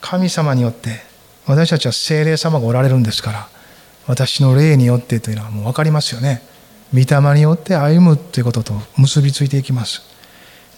[0.03, 1.01] 神様によって
[1.47, 3.49] 私たちは精霊様がおられるんですから
[4.07, 6.43] 私の霊によってというのはもう分かりますよね。
[6.93, 10.03] 御霊によって歩むということと結びついていきます。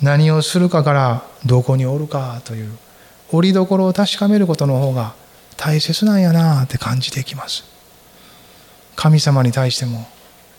[0.01, 2.71] 何をするかからどこにおるかという
[3.33, 5.15] 折りどころを確かめることの方が
[5.57, 7.65] 大切なんやなって感じていきます。
[8.95, 10.07] 神様に対しても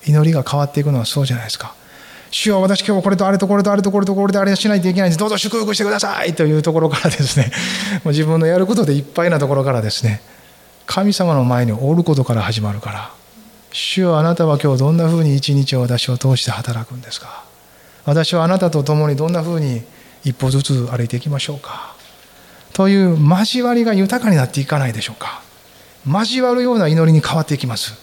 [0.05, 1.73] 祈りが変わっていくのはそうじゃないですか。
[2.31, 5.19] 主よ私今日これとあれとこれとあれとこれとこれであれしないといけないんです。
[5.19, 6.33] どうぞ祝福してください。
[6.33, 7.51] というところからですね。
[8.05, 10.21] もう自分のやることでいっぱいなところからですね。
[10.85, 13.11] 神様の前におることから始まるから。
[13.73, 17.43] 主よあなたは今日どんなふうに一日を私を通して働くんですか。
[18.05, 19.83] 私はあなたと共にどんなふうに
[20.23, 21.95] 一歩ずつ歩いていきましょうか。
[22.71, 25.41] という交わりが豊かになっていかないでしょうか。
[26.07, 27.93] 交わるような祈りに変わっていきます。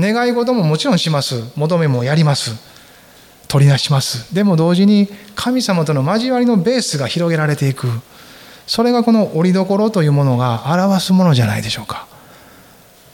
[0.00, 1.42] 願い事ももちろんします。
[1.54, 2.71] 求めもやります。
[3.52, 4.34] 取り出します。
[4.34, 7.86] でも同時に神様との交わりのベースが広げられていく。
[8.66, 12.06] それがこの折り所というものが表すものじゃないでしょうか。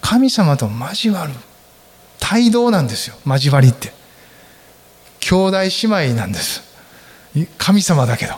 [0.01, 1.33] 神様と交わる。
[2.33, 3.17] 帯同なんですよ。
[3.27, 3.93] 交わりって。
[5.19, 5.71] 兄弟姉
[6.11, 6.63] 妹なんです。
[7.57, 8.35] 神様だけど。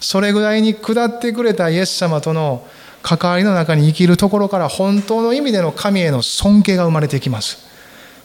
[0.00, 2.66] それぐらいに下ってくれたイエス様との
[3.02, 7.67] 関わりの中に生きるところから本当の意味での神への尊敬が生まれてきます。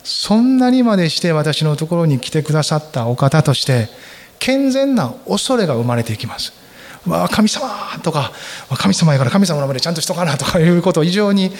[0.03, 3.87] そんなにまでして私のところに来てくださったお方として
[4.39, 6.53] 健全な恐れが生まれていきます。
[7.07, 7.67] わあ神様！
[8.01, 8.31] とか
[8.77, 11.51] 神様やから神様の前でちゃんとしとかなとかいうことを非常に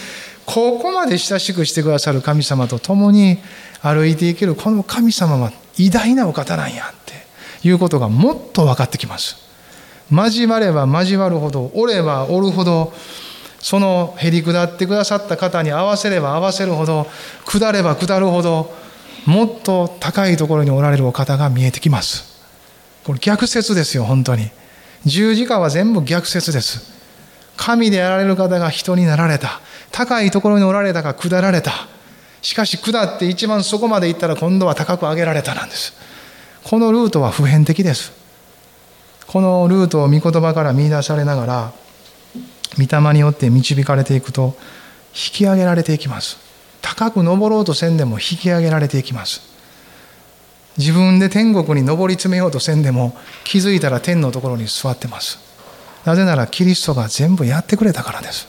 [0.46, 3.40] ここまで親しくしてくださる神様と共に
[3.82, 9.38] 歩いていけるこの神様は偉大なお方なんやっていうことがもっと分かってきます。
[10.12, 12.94] 交われば交わるほどおればおるほど
[13.64, 17.08] そのへり下ってくださった方に合わせれば合わせるほど
[17.46, 18.74] 下れば下るほど
[19.26, 22.44] もっと高いところにおられるお方が見えてきます。
[23.06, 24.52] これ逆説ですよ本当に。
[25.06, 26.92] 十字架は全部逆説です。
[27.56, 29.62] 神であられる方が人になられた。
[29.94, 31.72] 高いところにおられたが下られた。
[32.42, 35.94] しかし下って一番そこまで行ったら今度は高く上げられたなんです。
[36.66, 38.12] このルートは普遍的です。
[39.28, 41.74] このルートを御言葉から見出されながら
[42.78, 44.56] 御霊によって導かれていくと
[45.14, 46.38] 引き上げられていきます。
[46.82, 49.42] 高く登ろうとせんでも引き上げられていきます。
[50.78, 55.40] 自分で天国に登り詰めようとせんでも気づいたら天のところに座ってます。
[56.04, 58.48] なぜならキリストが全部やってくれたからです。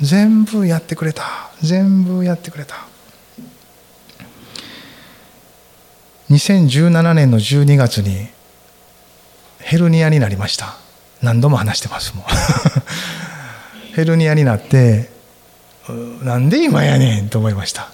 [0.00, 1.50] 全部やってくれた。
[1.62, 2.86] 全部やってくれた。
[6.30, 8.28] 2017年の12月に
[9.60, 10.81] ヘルニアになりました。
[11.22, 12.24] 何度も話してますもう。
[13.94, 15.10] ヘルニアになって
[16.22, 17.90] なんで今やねんと思いました。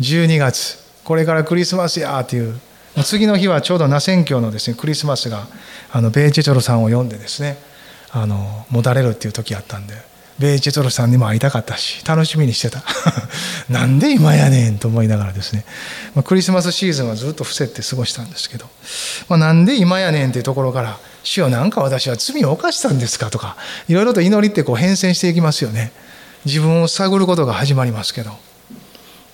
[0.00, 2.58] 12月これからクリスマスやっていう。
[3.04, 5.46] 次の日はちょうどナセン教のですねクリスマスが
[5.92, 7.56] あのベイチェチョロさんを読んでですね
[8.10, 9.94] あの持たれるっていう時あったんで
[10.38, 12.82] ベイチェチョロさんにも会いたかったし楽しみにしてた。
[13.68, 15.64] なんで今やねんと思いながらですね、
[16.14, 18.66] まあ、クリスマスシーズンはずっと伏せて過ごしたんですけど、
[19.28, 23.56] まあ、なんで今やねんっていうところから「主よなんか私は罪を犯したんですか?」とか
[23.88, 25.92] いろいろと祈りってこう変遷していきますよね。
[26.44, 28.32] 自分を探ることが始まりますけど。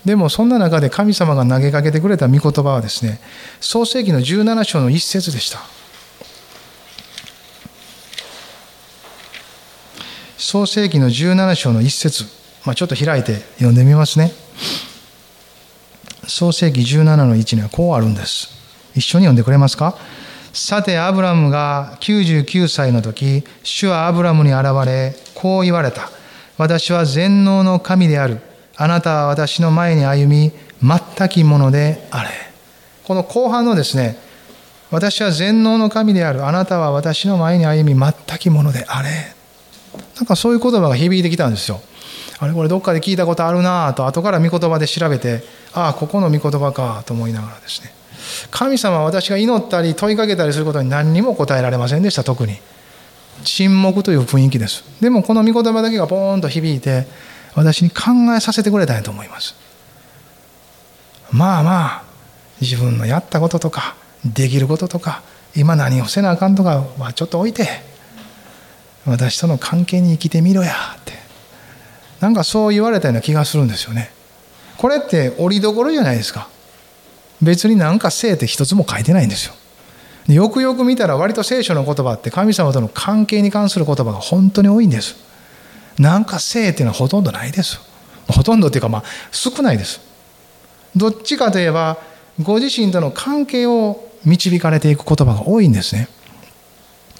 [0.05, 3.19] でもそんな中で神様が投げかけてくれた御言葉はですね
[3.59, 5.61] 創世紀の17章の一節でした。
[10.37, 12.25] 創世紀の17章の一節、
[12.65, 14.31] まあ、ちょっと開いて読んでみますね。
[16.27, 18.49] 創世紀17の1にはこうあるんです。
[18.95, 19.97] 一緒に読んでくれますか？
[20.55, 26.09] さてアブラムが99歳の時主はアブラムに現れこう言われた。
[26.57, 28.39] 私は全能の神である。
[28.77, 32.29] あなたは私の前に歩み全きものであれ。
[33.03, 34.17] この後半のですね
[34.91, 36.45] 私は全能の神である。
[36.45, 39.09] あなたは私の前に歩み全きものであれ。
[40.15, 41.81] なんかそういう言葉が響いてきたんですよ。
[42.39, 47.94] あれこれどっかで聞いたことあるなと後から御言葉で調べてああここの御言葉かと思いながらですね。
[48.51, 52.57] 神様は私が祈ったり問いかけたりすることに何にも答えられませんでした特に。
[53.43, 54.83] 沈黙という雰囲気です。
[55.01, 57.05] でもこの御言葉だけがポーンと響いて
[57.53, 59.55] 私に考えさせてくれたんやと思います。
[61.31, 62.03] まあまあ
[62.61, 65.21] 自分のやったこととかできることとか
[65.55, 67.67] 今何をせなあかんとかはちょっと置いて
[69.05, 71.13] 私との関係に生きてみろやって。
[72.21, 74.09] なんかそう言われたような気がするんですよね。
[74.77, 76.49] これって折りどころじゃないですか。
[77.45, 79.53] 別に何かせえって一つも書いてないんですよ
[80.27, 85.25] よくよく見たら割と聖書の言葉って神様との関係に関する言葉が本当に多いんです
[85.97, 87.79] なんかせえっていうのはほとんどないです。
[88.27, 90.01] ほとんどっていうかまあ少ないです。
[90.95, 91.97] どっちかといえば
[92.41, 96.09] ご自身との関係を導かれていく言葉が多いんですね。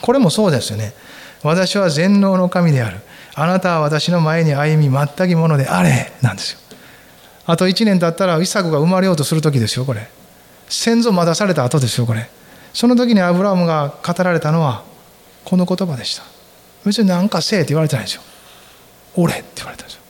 [0.01, 0.93] これもそうですよね。
[1.43, 2.97] 私は全能の神である。
[3.35, 6.59] あなたは私の前に歩み全きものであれなんですよ。
[7.45, 10.07] あと1年経ったらイサクが生まれようとする時ですよこれ。
[10.67, 12.29] 先祖まだされた後ですよこれ。
[12.73, 14.83] その時にアブラハムが語られたのは
[15.43, 16.23] この言葉でした。
[16.85, 18.21] 別に何かせえって言われてないんですよ。
[19.17, 20.01] おれって言われたんですよ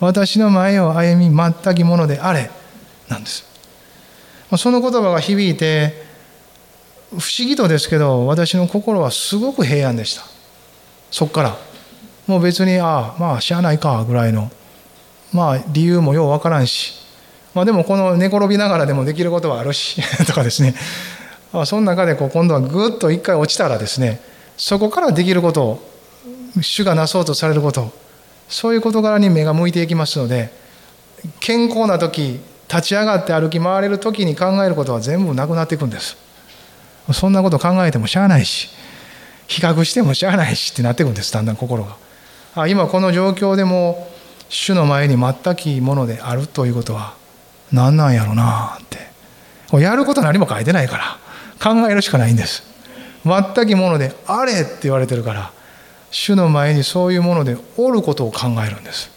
[0.00, 2.50] 私の前を歩み全きものであれ
[3.08, 3.44] なんです
[4.56, 5.92] その言葉が響いて
[7.10, 10.22] 不思議とですけど私の心はすごく平安でした
[11.10, 11.56] そっから
[12.26, 14.50] もう別にああまあしゃあないかぐらいの
[15.32, 16.94] まあ理由もようわからんし。
[17.54, 20.74] まあでもこの寝転びながらでもできることはあるし とかですね。
[21.64, 24.20] その中でこう今度はぐっと一回落ちたらですね
[24.56, 25.90] そこからできることを
[26.60, 27.92] 主がなそうとされること
[28.48, 30.52] そういう事柄に目が向いていきますので
[31.40, 36.16] 健康な時立ち上がって歩き回れる時に考えることは全部なくなっていくんです。
[37.12, 38.68] そんなこと考えてもしゃあないし
[39.48, 41.32] 比較してもしゃあないしってなっていくんです。
[41.32, 41.96] だんだん心が。
[42.54, 44.09] あ今この状況でも
[44.50, 47.14] 主の前に全きものであるということは
[47.72, 49.08] 何なんやろなって。
[49.78, 51.18] やること何も書いてないから
[51.62, 52.64] 考えるしかないんです。
[53.24, 55.52] 全きものであれって言われてるから
[56.10, 59.10] 主の前にそういうものでおることを考えるんです。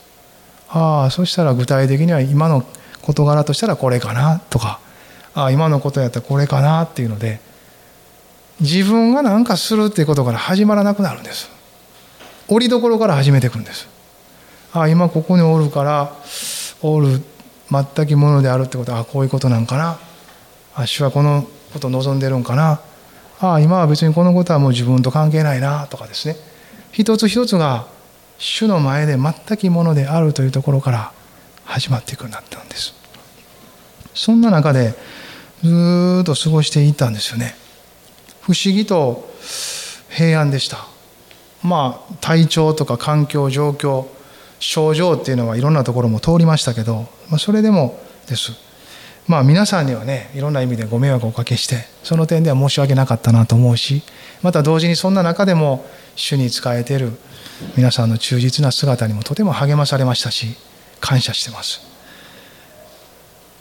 [0.69, 2.63] ああそしたら具体的には今の
[3.02, 4.80] 事柄としたらこれかなとか
[5.34, 7.39] ああ今のことやったらこれかなっていうので
[8.60, 11.50] 自分が何かするっていうことから始まらなくなるんです。
[12.48, 13.92] 折りどころから始めていくんです。
[14.73, 16.15] あ今ここにおるから
[16.81, 17.21] おる
[17.69, 19.99] 全くものであるってことはこういうことなんかな。
[20.75, 22.81] あ主はこのことを望んでるんかな。
[23.39, 26.36] あ今は別にこのことはもう自分と関係ないなとかですね。
[26.91, 27.88] 一つ一つが
[28.38, 31.12] 主の前で全くものであるというところから
[31.65, 32.93] 始まっていくようになったんです。
[34.13, 34.93] そんな中で
[35.63, 37.55] ずっと過ごしていったんですよね。
[38.41, 39.29] 不思議と
[40.09, 40.88] 平安でした。
[41.62, 44.07] まあ体調とか環境状況
[44.63, 48.54] 症状っていうのはいろんなところも通りましたけど、まあ、それでもです。
[49.28, 54.04] まあ皆さんにはねいろんな意味でご迷惑をおかけしてその点では申し訳なかったなと思うし
[54.41, 55.86] また同時にそんな中でも
[56.17, 57.13] 主に仕えている
[57.78, 60.58] 皆さんの忠実な姿にもとても励まされましたし
[60.99, 61.82] 感謝してます。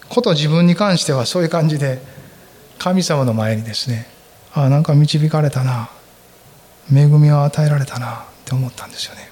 [0.09, 2.03] こと自分に関してはそういう感じで
[2.79, 4.09] 神様の前にですね
[4.53, 5.91] ああなんか導かれたな
[6.93, 9.32] 恵みを与えられたなって思ったんですよね。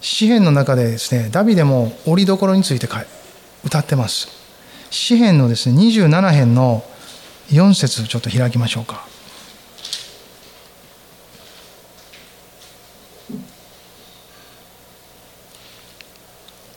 [0.00, 2.88] 詩篇の中でですねダビデも折りどころについて
[3.64, 4.28] 歌ってます。
[4.90, 6.82] 詩篇のですね27編の
[7.50, 9.06] 4節ちょっと開きましょうか。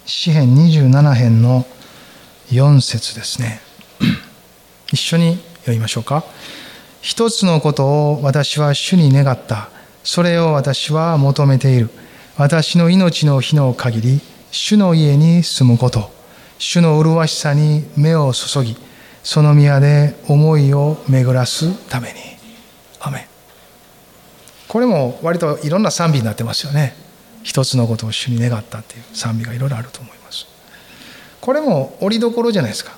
[0.05, 1.65] 詩編27編の
[2.49, 3.62] 4節ですね。
[4.91, 6.23] 一緒に読みましょうか。
[7.01, 9.69] 一つのことを私は主に願った。
[10.03, 11.89] それを私は求めている。
[12.35, 16.11] 私の命の日の限り主の家に住むこと。
[16.57, 18.77] 主の麗しさに目を注ぎ
[19.23, 22.15] その宮で思いを巡らすために。
[22.99, 23.27] アメ
[24.67, 26.95] これも割といろんな賛美になってますよね。
[27.43, 30.47] 一つのことを主に願ったっていう賛美がいろいろあると思います。
[31.39, 32.97] これも折りどころじゃないですか。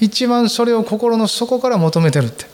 [0.00, 2.46] 一番それを心の底から求めてるって。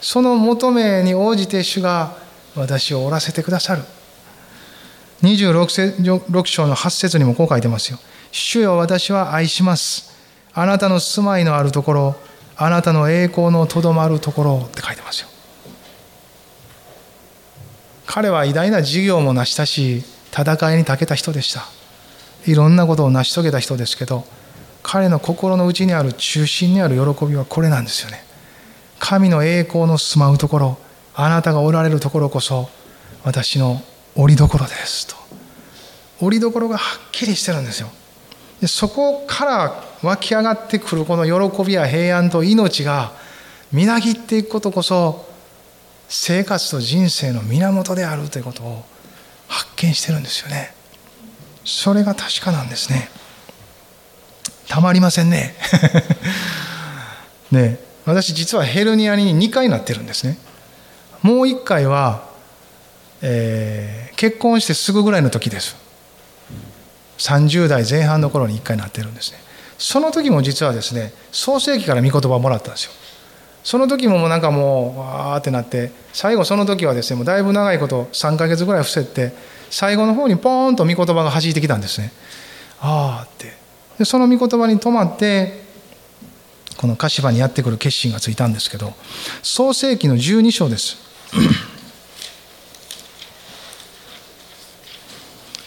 [0.00, 2.16] その求めに応じて主が
[2.56, 3.82] 私をおらせてくださる。
[5.22, 7.98] 26章の8節にもこう書いてますよ。
[8.32, 10.12] 主よ私は愛します。
[10.52, 12.16] あなたの住まいのあるところ
[12.56, 15.28] あなたの栄光のとどまるところって書いてますよ。
[18.06, 21.64] 彼は偉大な事業も成したし戦いに長けた人でした。
[22.46, 24.24] いろんなことを成し遂げた人ですけど
[24.82, 28.22] 彼の心の内にある中心にある喜びはこれなんですよね。
[28.98, 30.78] 神の栄光の住まうところ
[31.14, 32.68] あなたがおられるところこそ
[33.22, 33.82] 私の
[34.16, 35.16] 折りどころですと。
[36.20, 37.90] 折りどころがはっきりしてるんですよ。
[38.60, 43.12] でそこから湧き上がってくるこの喜びや平安と命が
[43.72, 45.26] みなぎっていくことこそ
[46.08, 48.84] 生活と人生の源であるということを
[49.48, 50.72] 発見してるんですよね。
[51.64, 53.08] それが確かなんですね。
[54.68, 55.54] たまりませんね。
[57.50, 57.78] ね。
[58.06, 60.38] 私実はヘルニアに2回なってるんですね。
[61.22, 62.28] もう1回は、
[63.22, 65.76] えー、結婚してすぐぐらいの時です。
[67.18, 69.38] 30代前半の頃に1回なってるんですね。
[69.76, 72.92] その時も実はですね創世紀から御言葉をもらったんですよ。
[73.62, 79.34] その時ももうなんかもうわーってなって最後その時はですねもうだいぶ長いこと3ヶ月ぐらい伏せて
[79.68, 82.10] 最後の方にポーンと御言葉が弾いてきたんですね。
[82.80, 83.52] ああって。
[83.98, 85.64] でその御言葉に止まって
[86.78, 88.94] この柏にやってくる決心がついたんですけど
[89.42, 90.96] 創世紀の12章です。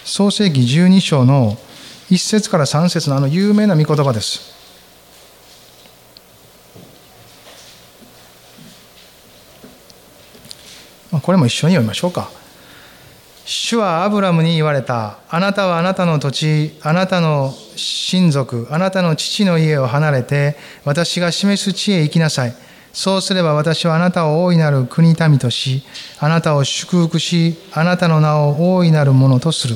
[0.08, 1.58] 創世紀12章の
[2.10, 4.56] 1節から3節のあの有名な御言葉です。
[11.22, 12.30] これも一緒に読みましょうか。
[13.44, 15.20] 主はアブラムに言われた。
[15.30, 20.56] あなたはあなたの土地、あなたの親族、あなたの父の家を離れて、
[20.86, 22.56] 私が示す地へ行きなさい。
[22.94, 25.84] そうすれば私はあなたを大いなる国民とし、
[26.18, 29.76] あなたを祝福し、あなたの名を大いなるものとする。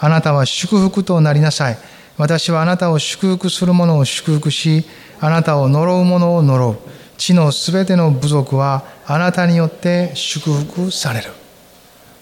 [0.00, 1.78] あなたは祝福となりなさい。
[2.16, 4.84] 私はあなたを祝福する者を祝福し、
[5.20, 6.78] あなたを呪う者を呪う。
[7.18, 11.30] 地のすべての部族はあなたによって祝福される。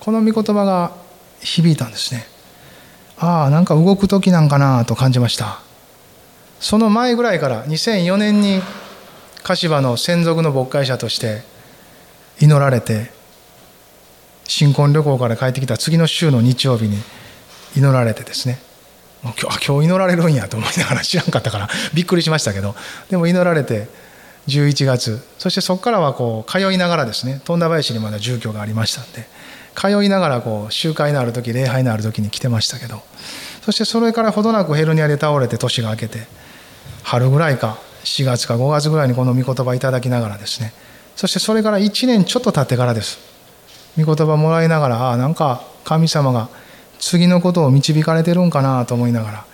[0.01, 0.93] この御言葉が
[1.41, 2.24] 響いたんですね
[3.18, 5.61] ああなんか動く時なんかなと感じました
[6.61, 8.61] その前ぐらいから2004年に
[9.43, 11.43] 柏の専属の牧会者として
[12.41, 13.11] 祈られて
[14.45, 16.97] 新婚旅行から帰ってきた次の週の日曜日に
[17.77, 18.59] 祈られてですね。
[19.23, 22.75] 今日今日祈られるんやと思いながら知らんかったから びっくりしましたけど。
[23.11, 23.89] でも祈られて
[24.47, 25.23] 11月。
[25.39, 29.29] そしてそこからはこう通いながらですね富田林にまだ住居がありましたんで
[29.75, 33.03] 通いながらこう集会のある時礼拝のある時に来てましたけど。
[33.64, 36.27] そしてそれからほどなくヘルニアで倒れて年が明けて
[37.03, 40.73] 春ぐらいか4月か5月ぐらいにこの御言葉いただきながらですね。
[41.16, 43.19] そしてそれから1年ちょっと経ってからです。
[43.99, 46.49] 御言葉もらいながらああなんか神様が
[46.99, 49.44] 次のことを導かれてるんかなと思いながら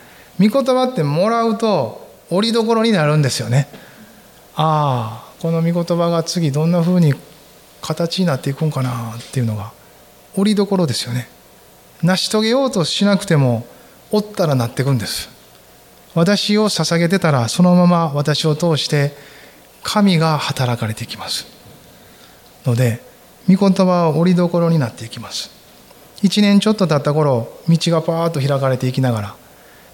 [0.41, 3.69] 御言葉ってもらうと折りどころになるんですよね。
[4.57, 7.15] ああこの御言葉が次どんなふうに
[7.83, 9.73] 形になっていくんかなっていうのが
[10.37, 11.29] 折りどころですよね。
[12.03, 13.67] 成し遂げようとしなくても
[14.11, 15.29] おったらなっていくんです。
[16.15, 19.13] 私を捧げてたらそのまま私を通して
[19.83, 21.47] 神が働かれていきます。
[22.65, 23.03] ので
[23.49, 25.54] 御言葉は折りどころになっていきます。
[26.23, 29.35] 一年ちょっと経った頃道がパーッと開かれていきながら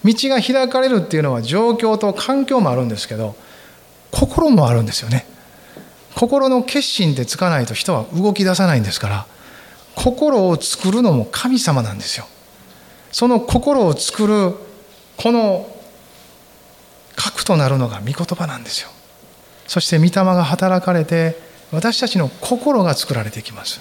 [0.04, 3.34] 道が開かれるっていうのは状況と環境もあるんですけど
[4.10, 5.26] 心もあるんですよね。
[6.16, 9.26] 心の決心ってつかないと人は動き出さないんですから
[9.94, 12.26] 心を作るのも神様なんですよ。
[13.12, 14.54] その心を作る
[15.16, 15.68] この
[17.16, 18.88] 核となるのが御言葉なんですよ。
[19.66, 21.36] そして御霊が働かれて
[21.72, 23.80] 私たちの心が作られていきます。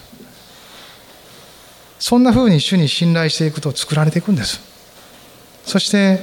[2.00, 4.62] そんなふうに主に信頼していくと作られていくんです。
[5.66, 6.20] そして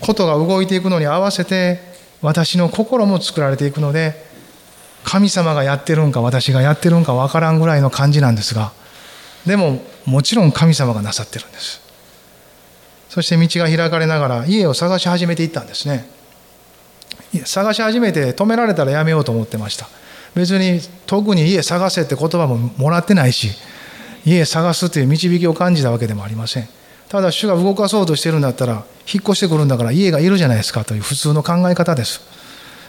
[0.00, 1.80] ことが動いていくのに合わせて
[2.22, 4.14] 私の心も作られていくので
[5.04, 8.72] 神様がやってるんか私がやってるんか分からんぐらいの感じなんですが
[9.46, 11.80] でももちろん神様がなさってるんです。
[13.08, 16.06] そして道が開かれながら家を探し始めていったんですね。
[17.44, 19.88] 探し始めて止められたらやめようと思ってました。
[20.34, 23.50] 別に特に家探せって言葉ももらってないし
[24.24, 26.68] 家探すという導きを感じたわけでもありません。
[27.08, 32.20] ただ主が動かそうとしてるんだったら引っ越してくるんだから家がいるじゃないですかという普通の考え方です。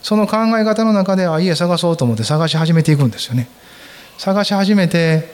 [0.03, 3.47] その考え方の中では家探そうと思って探し始めていくんですよね。
[4.17, 5.33] 探し始めて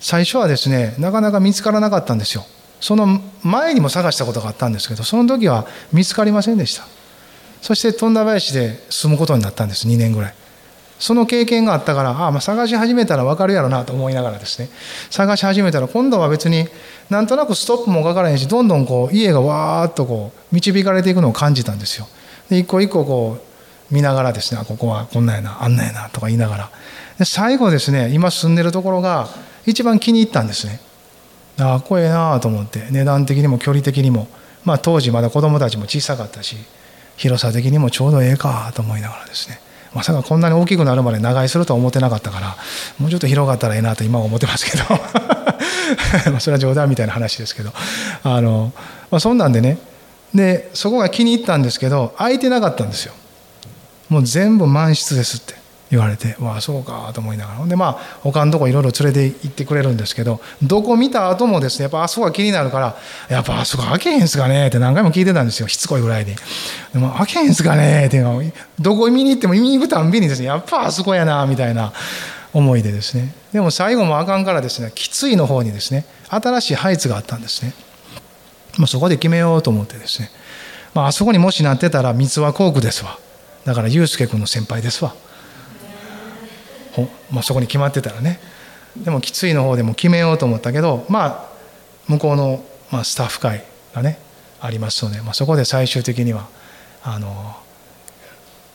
[0.00, 2.44] 最初はですねなかなか見つからなかったんですよ。
[2.80, 6.84] その前にも探したことがあったんですけどその時は見つかりませんでした。
[7.60, 10.34] そして富田林で住むことになったんです2年ぐらい。
[11.02, 14.68] その経験があったからああまあ探し始めたら分かるやろなと思いながらですね。
[15.10, 16.68] 探し始めたら今度は別に
[17.10, 22.06] なんとなくストップもかからへんしどんどんこう家がわーっとこう導かれていくのを感じたんですよ。
[22.48, 26.70] で一個一個こう見ながらですねここはこんなんやなあんなんやなとか言いながら。
[27.18, 29.26] で最後ですね今住んでるところが
[29.66, 30.80] 一番気に入ったんですね。
[31.58, 34.28] ああこええなと思って値段的にも距離的にも
[34.64, 36.54] まあ当時まだ子供たちも小さかったし
[37.16, 39.58] 広さ的にもちょうどええかと思いながらですね。
[39.94, 42.56] まさかこんなに大きくなるまで長居するとは思ってなかったから
[42.98, 44.84] もうちょっと広がったらええなと今は思ってますけど。
[46.40, 47.72] それは冗談みたいな話ですけど。
[48.22, 48.72] あの、
[49.10, 49.78] まあ、そんなんでね。
[50.34, 53.12] でそこが気に入ったんですけど空いてなかったんですよ。
[54.08, 55.54] もう全部満室ですって。
[55.92, 57.66] 言われてわあそうかと思いながら。
[57.66, 62.96] でまあ他のとこいろいろ連れて行ってくれるんですけどどこ見た後もですねやっぱあそこが気になるから
[63.28, 66.34] やっぱあそこ開けへんすかねって何回も聞いてたんですよしつこいぐらいに。
[66.94, 68.42] でも開けへんすかねっていうの
[68.80, 71.92] どこ見に行っても見に行くたんびにですねやっぱあそこやなみたいな
[72.54, 73.34] 思いでですね。
[73.52, 77.74] でも最後もあかんからですねきついの方にですね新しいハイツがあったんですね、
[78.78, 80.30] まあ、そこで決めようと思ってですね、
[80.94, 83.18] まあ、あそこにもしなってたら三つは航空ですわ。
[83.66, 85.14] だから祐介君の先輩ですわ。
[86.92, 88.40] ほ、まあ、そこに決まってたらね。
[88.96, 91.52] でもきついの方でも決めようと思ったけどまあ
[92.08, 93.64] 向こうの、まあ、スタッフ会
[93.94, 94.18] がね
[94.60, 96.46] ありますので、まあ、そこで最終的には
[97.02, 97.56] あの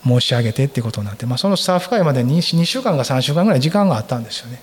[0.04, 4.60] 申し上げてっていうことになって、まあ、そのスタッフ会まで 2, 2週間か3週間ぐらい時間があったんですよね。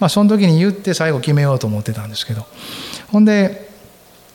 [0.00, 2.46] まあ、その時に言って最後決めようと思ってたんですけど。
[3.08, 3.70] ほんで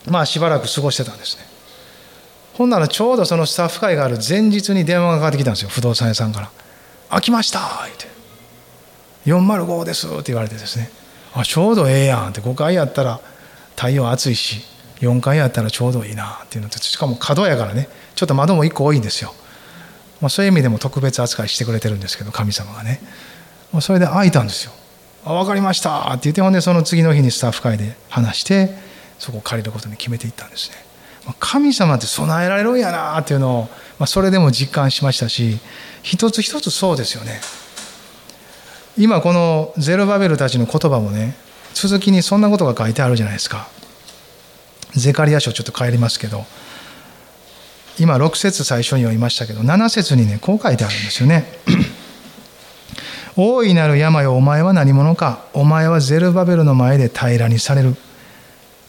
[0.07, 1.43] まあしばらく過ごしてたんですね。
[2.53, 5.69] ほんならちょうどそのスタッフ会がある前日に電話がかかってきたんですよ。
[5.69, 6.49] 不動産屋さんから
[7.09, 8.07] 「開きました」って
[9.25, 10.91] 「405です」って言われてですね
[11.33, 13.19] 「あちょうどええやんって5階やったら
[13.75, 14.65] 太陽暑いし
[15.01, 17.87] 4階やったらちょうどいいなっていうのとしかも角やからね。
[18.15, 19.33] ちょっと窓も1個多いんですよ、
[20.19, 23.01] まあ、そういう意味でも特別扱いしてくれてるんですけど神様がね。
[23.79, 24.73] それで開いたんですよ
[25.25, 28.77] 「あ分かりました」って言ってほんでその次の日にスタッフ会で話して
[29.17, 30.75] そこを借りることに決めていったんですね。
[31.39, 35.59] 神様って備えられるんやなっていうのを、まあ、それでも実感しましたし
[36.01, 37.39] 一つ一つそうですよね。
[38.97, 41.35] 今このゼルバベルたちの言葉もね
[41.73, 43.67] 続きにそんなことが書いてあるじゃないですか。
[44.93, 46.43] ゼカリア書ちょっと帰りますけど。
[47.99, 51.45] 今6節最初に読みましたけど7節にねこう書いてあるんですよね。
[53.37, 55.45] 大いなる病をお前は何者か。
[55.53, 57.95] お前はゼルバベルの前で平らにされる。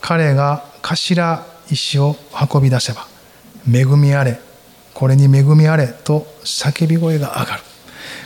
[0.01, 2.17] 彼が頭石を
[2.53, 3.07] 運び出せば
[3.73, 4.41] 恵みあれ。
[4.95, 7.72] これに恵みあれと叫び声が上がる。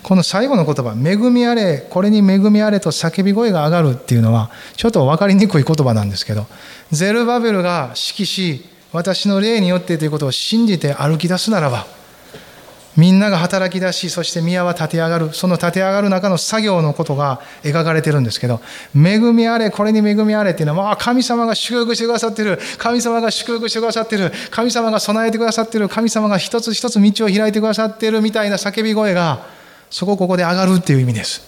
[0.07, 6.47] この最後の言葉「恵みあれこれに恵みあれ」と叫び声が上がるっていうのはちょっと分かりにくい言葉なんですけど
[6.93, 11.89] ゼルバベルが指揮し私の霊によってということを信じて歩き出すならば
[12.97, 18.61] みんなが働き出しそして宮は立て上がるその立て上がる中の作業のことが描かれてるんですけど
[18.95, 29.57] 恵みあれこれに恵みあれっていうのは、まあ、神様が祝福してくださってる神様が祝福してくださってる神様が備えてくださってる神様が一つ一つ道を開いてくださってるみたいな叫び声が
[29.91, 31.43] そこここで上がるっていう意味です。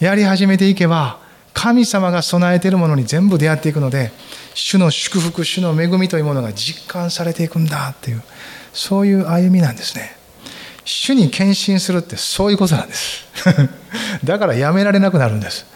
[0.00, 1.18] やり始めていけば
[1.54, 4.12] 神様が備えているものに全部出会っていくので
[4.54, 8.22] 主の祝福主の恵みというものが実感されていくんだっていう
[8.72, 10.16] そういう歩みなんですね。
[10.84, 13.26] 主に献身するってそういうことなんです。
[14.24, 15.66] だからやめられなくなるんです。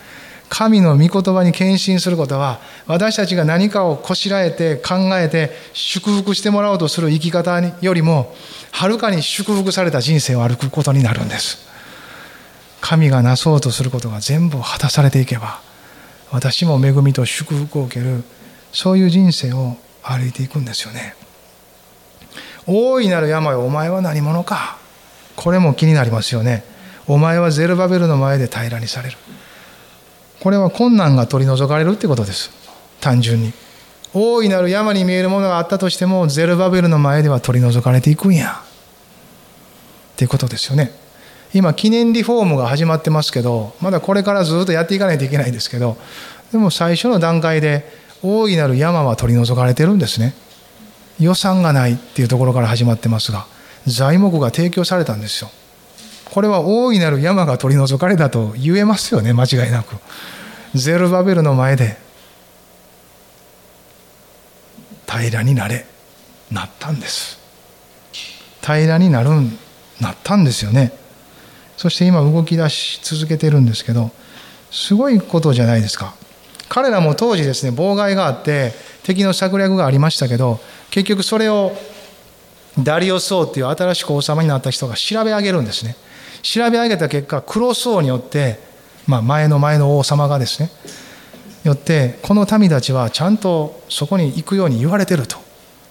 [0.54, 8.34] 神の御言葉に献身することは私たちが何かをこしらえて考えて祝福してもらおうとする生き方よりも
[8.70, 11.66] はるかに祝福された人生を歩くことになるんです。
[12.82, 15.62] 神がなそうとすることが全部果たされていけば
[16.30, 18.22] 私も恵みと祝福を受ける
[18.72, 21.14] そういう人生を歩いていくんですよね。
[22.66, 24.76] 大いなる病お前は何者か。
[25.34, 26.62] これも気になりますよね。
[27.06, 29.16] お前はゼルバベルの前で平らにされる。
[30.42, 32.50] これは困難が取り除かれるってことです。
[33.00, 33.52] 単純に。
[34.12, 38.60] 大いなる山に見えるものがあったとしてもゼルバベルの前では取り除かれていくんや。
[40.14, 40.90] っていうことですよね。
[41.54, 45.96] 今記念リフォームが始まってますけどまだこれからずっとやっていかないといけないんですけど
[46.50, 47.86] でも最初の段階で
[48.22, 50.34] 大いなる山は取り除かれてるんですね。
[51.20, 53.46] 予算がないっていうところから始まってますが
[53.86, 55.50] 材木が提供されたんですよ。
[56.32, 59.96] これは大いなる山が取り除かれたと言えますよね間違いなく。
[60.74, 61.98] ゼルバベルの前で
[65.06, 65.84] 平らになれ
[66.50, 67.38] なったんです。
[68.62, 69.28] 平らになる
[70.00, 70.92] なったんですよね。
[71.76, 74.10] そして今動き出し続けてるんですけど
[74.70, 76.14] すごいことじゃないですか。
[76.70, 78.72] 彼らも当時ですね妨害があって
[79.02, 80.60] 敵の策略がありましたけど
[80.90, 81.76] 結局それを
[82.78, 85.94] ダリオス王っていう新しく王様になった人が調べ上げるんですね。
[86.42, 88.58] 調べ上げた結果クロス王によって、
[89.06, 90.70] まあ、前の前の王様がですね
[91.64, 95.40] よってこの民たちはちゃんとそこに行くように言われてると。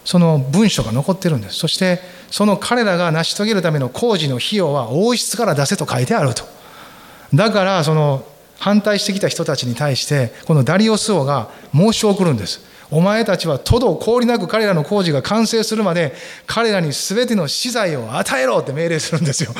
[0.04, 1.56] その文書が残ってるんです。
[1.56, 2.00] そして
[2.30, 6.42] その彼らが成し遂げるための工事の費用は王室から出せと書いてあると。
[7.32, 8.26] だからその
[8.58, 12.71] 反対してきた人たちに対してこのダリオス王が申し送るんです。
[12.92, 16.12] お前たちはとど氷なく彼らの工事が完成するまで
[16.46, 19.54] 彼らに全ての資材を与えろって命令するんですよ。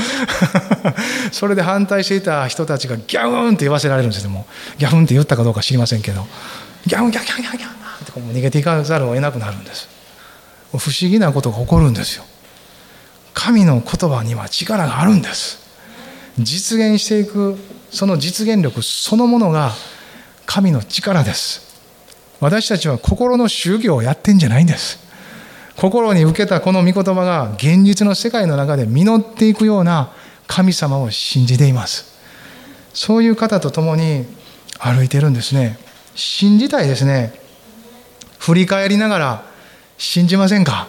[1.33, 6.26] それで反対していた人たちがギャウンって言わせられるんですけどもギャウンって言ったかどうか知りませんけど。
[6.85, 7.74] ギャウンギャンギャンギャンギャンっ
[8.05, 9.89] て逃げていかざるを得なくなるんです。
[10.72, 12.24] 不思議なことが起こるんですよ。
[13.33, 15.59] 神の言葉には力があるんです。
[16.39, 17.57] 実現していく
[17.91, 19.72] その実現力そのものが
[20.45, 21.62] 神の力です。
[22.43, 24.99] 私たちは心の宗教をやってんじゃないんです。
[25.76, 30.12] 心に受けたこの御言葉が現実の世界の中で実っていくような
[30.49, 32.18] 神様を信じています。
[32.95, 34.26] そういう方と共に
[34.80, 35.78] 歩いてるんですね。
[36.16, 37.32] 信じたいですね。
[38.40, 39.45] 振り返りながら
[39.97, 40.88] 信じませんか？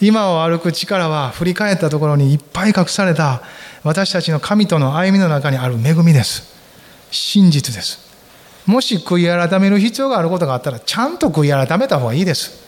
[0.00, 3.42] 今を歩く力は振り返ったところにいっぱい隠された
[3.84, 6.52] 私たちの神との歩みの中にある恵みです。
[7.12, 8.03] 真実です。
[8.66, 12.64] もし悔い改める必要があることがあったらちゃんと悔い改めた方がいいです。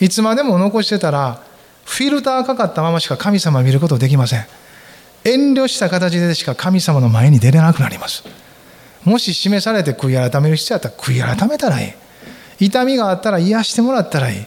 [0.00, 1.42] いつまでも残してたら
[1.84, 4.46] フィルターかかったまましか神様を見ることできません。
[5.24, 8.24] 遠慮した形でしか神様の前に出れなくなります。
[9.04, 12.66] もし示されて悔い改める必要があったら悔い改めたらいい。
[12.66, 14.46] 痛みがあったら癒してもらったらいい。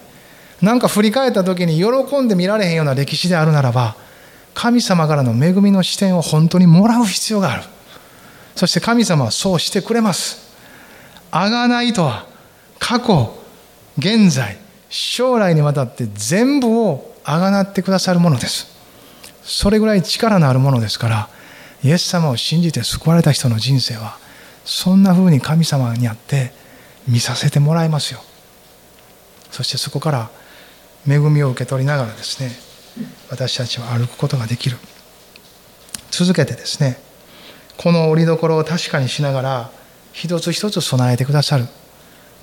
[0.62, 3.96] なんか振り返った時に喜んで見られへんような歴史であるならば
[4.54, 7.64] 神様からの恵みの視点を本当にもらう必要がある。
[8.56, 10.49] そして神様はそうしてくれます。
[11.32, 12.26] あがないとは
[12.80, 13.36] 過去
[13.98, 14.58] 現在
[14.90, 18.68] 将来にわたって全部をあがなってくださるものです。
[19.44, 21.30] それぐらい力のあるものですから
[21.84, 24.18] イエス様を信じて救われた人の人生は
[24.66, 26.52] そんなふうに神様にあって
[27.08, 28.22] 見させてもらいますよ。
[29.52, 30.30] そしてそこから
[31.08, 32.52] 恵みを受け取りながらですね
[33.30, 34.78] 私たちは歩くことができる。
[36.12, 36.98] 続けてですね
[37.78, 39.72] この折り所を確かにしながら
[40.20, 41.66] 一つ一つ備えてくださる。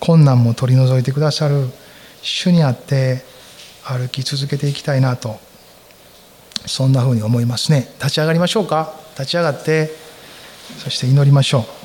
[0.01, 1.69] 困難も取り除いてくださる。
[2.23, 3.23] 主にあって
[3.85, 5.39] 歩き続けていきたいなと。
[6.65, 7.93] そんなふうに思いますね。
[7.99, 8.95] 立ち上がりましょうか。
[9.19, 9.91] 立ち上がって
[10.79, 11.76] そして祈りましょう。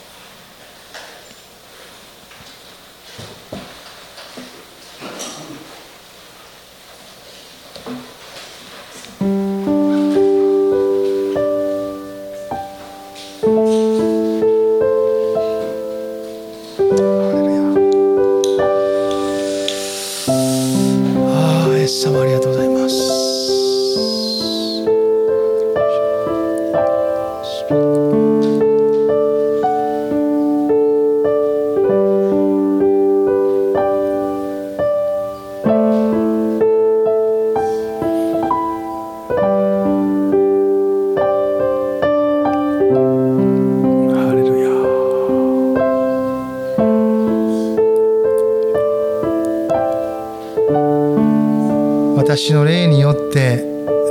[52.44, 53.58] 私の霊によって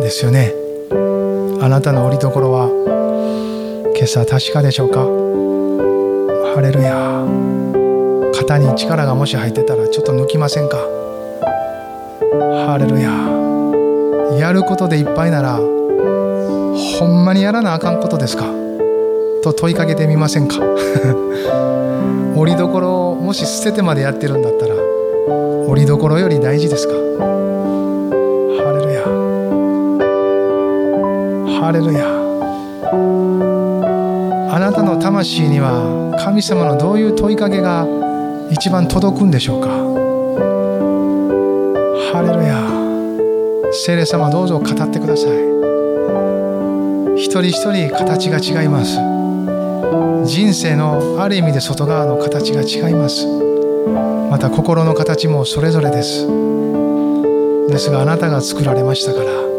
[0.00, 0.54] ですよね。
[1.60, 2.68] あなたの折り所は
[3.96, 5.00] 今朝確かでしょうか。
[6.54, 7.26] ハレルヤ。
[8.32, 10.76] 肩に力がもし入ってたらちょっと抜きませんか。
[10.76, 13.10] ハレルヤ。
[14.38, 18.44] やることでいっぱいならほんまにやらなあかんことですか。
[19.42, 20.60] と問いかけてみませんか。
[22.38, 24.76] 折り所をもし捨ててまでやってるんだったら
[25.66, 27.09] 折り所より大事ですか。
[31.72, 32.06] レルヤ
[34.52, 37.86] あなたの魂には神様のどういう問いかけが
[38.50, 39.68] 一番届くんでしょうか？
[42.12, 42.58] ハレルヤ。
[43.72, 45.30] 聖霊様どうぞ語ってください。
[47.16, 48.98] 一人一人形が違います。
[50.26, 53.26] 人生のある意味で外側の形が違います。
[54.28, 56.26] また心の形もそれぞれです。
[57.68, 59.49] ですがあなたが作られましたから。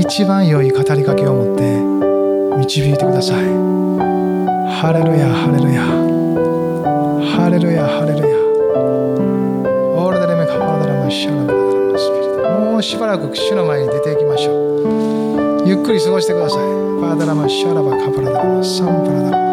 [0.00, 1.80] 一番良い語りかけを持って
[2.56, 3.44] 導いてください。
[4.78, 5.82] ハレルヤハレルヤ。
[7.34, 8.26] ハレルヤハレルヤ。
[9.96, 12.48] オールドレメカパラダラマシャラダラダラマスピリト。
[12.60, 15.68] もうしばらく主の前に出ていきましょう。
[15.68, 16.58] ゆっくり過ごしてください。
[17.00, 19.47] パラダラマシャラバカパラダラマサンパラダラマ。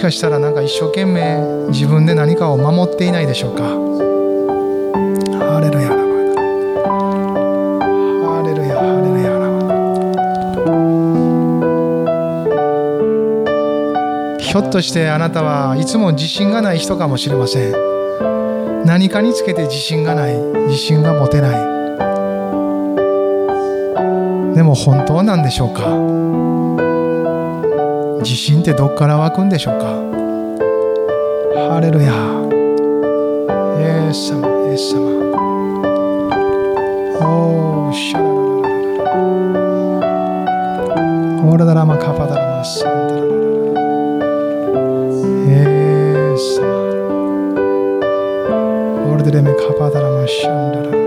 [0.00, 3.64] しかしたらなんか一生懸命自分で何かを守っていないでしょうか。
[3.64, 5.96] ハレルヤラ
[8.24, 9.28] ハレルヤハレルヤ。
[14.38, 17.74] ひょっとしてあなたはいつも自信がない人かもしれません。
[18.86, 20.34] 何かにつけて自信がない
[20.68, 21.50] 自信が持てない。
[24.54, 26.19] でも本当なんでしょうか。
[28.22, 29.86] 自信ってどっから湧くんでしょうか？
[31.70, 32.12] ハレルヤ。
[33.80, 35.00] イエス様イエス様。
[37.22, 38.28] おーシャララ
[39.54, 43.30] ラララオーラダラマカパダラマサンダラララ
[45.16, 46.62] イエス様。
[49.06, 50.99] オールデレメカパダラマシャンダラララ。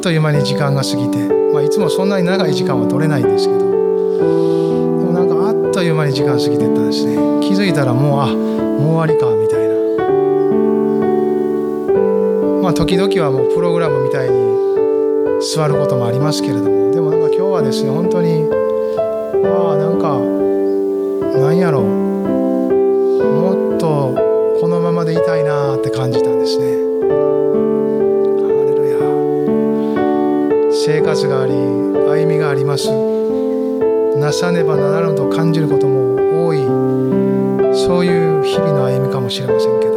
[0.00, 1.18] っという間に時間が過ぎて、
[1.52, 7.16] まあ、いつもそんなに長い時間は取れないんですけどでもなんかあっという間に時間過ぎてったんですね。
[7.42, 9.74] 気づいたらもうあもう終わりかみたいな。
[12.62, 14.56] まあ時々はもうプログラムみたいに
[15.54, 18.48] 座ることもありますけれどもでもなんか今日はですね本当に
[19.44, 20.18] ああなんか
[21.38, 21.84] なんやろう。
[21.84, 24.14] もっと
[24.60, 26.79] このままでいたいなって感じたんですね。
[30.90, 32.90] 生活があり歩みがあります。
[34.18, 36.58] なさねばならぬと感じることも多い。
[37.76, 39.89] そういう日々の歩みかもしれませんけど。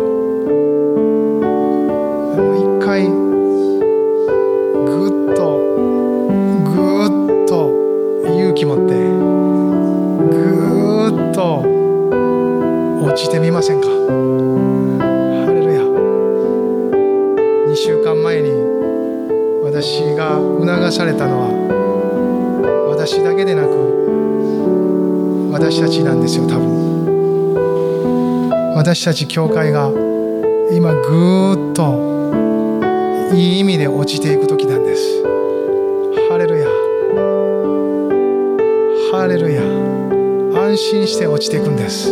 [28.94, 29.89] 私たち教会が
[30.72, 35.24] 今ぐっといい意味で落ちていく時なんです。
[36.30, 36.68] ハレルヤ。
[39.12, 39.64] ハレルヤ。
[40.64, 42.12] 安心して落ちていくんです。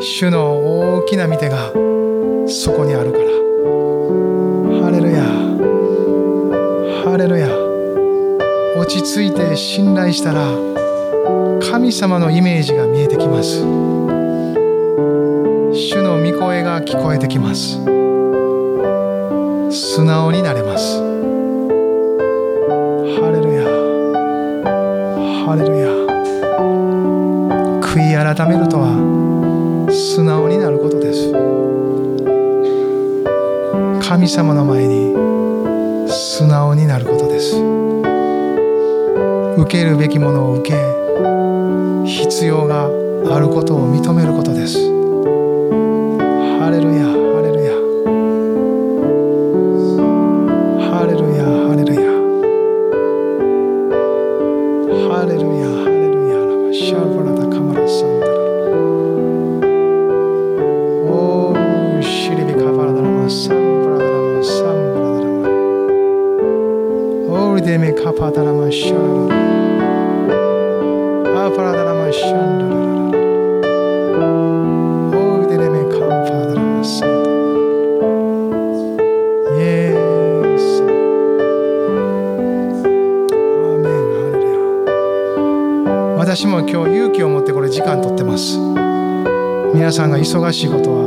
[0.00, 1.70] 主の大きな見てが
[2.48, 3.24] そこにあるから。
[4.80, 5.22] ハレルヤ。
[7.04, 7.46] ハレルヤ。
[8.80, 10.46] 落ち着いて信頼したら
[11.60, 14.03] 神様のイメージが見えてきます。
[15.76, 17.82] 主の御声が聞こえてきます。
[19.72, 21.00] 素直になれます。
[23.18, 23.64] ハレルヤ。
[25.44, 25.88] ハレルヤ。
[27.80, 28.86] 悔い改めるとは
[29.90, 31.32] 素直になることです。
[34.08, 35.12] 神様の前に
[36.08, 37.56] 素直になることです。
[39.60, 40.76] 受けるべきものを受け
[42.06, 42.84] 必要が
[43.34, 44.93] あることを認めることです。
[90.54, 91.03] 仕事は。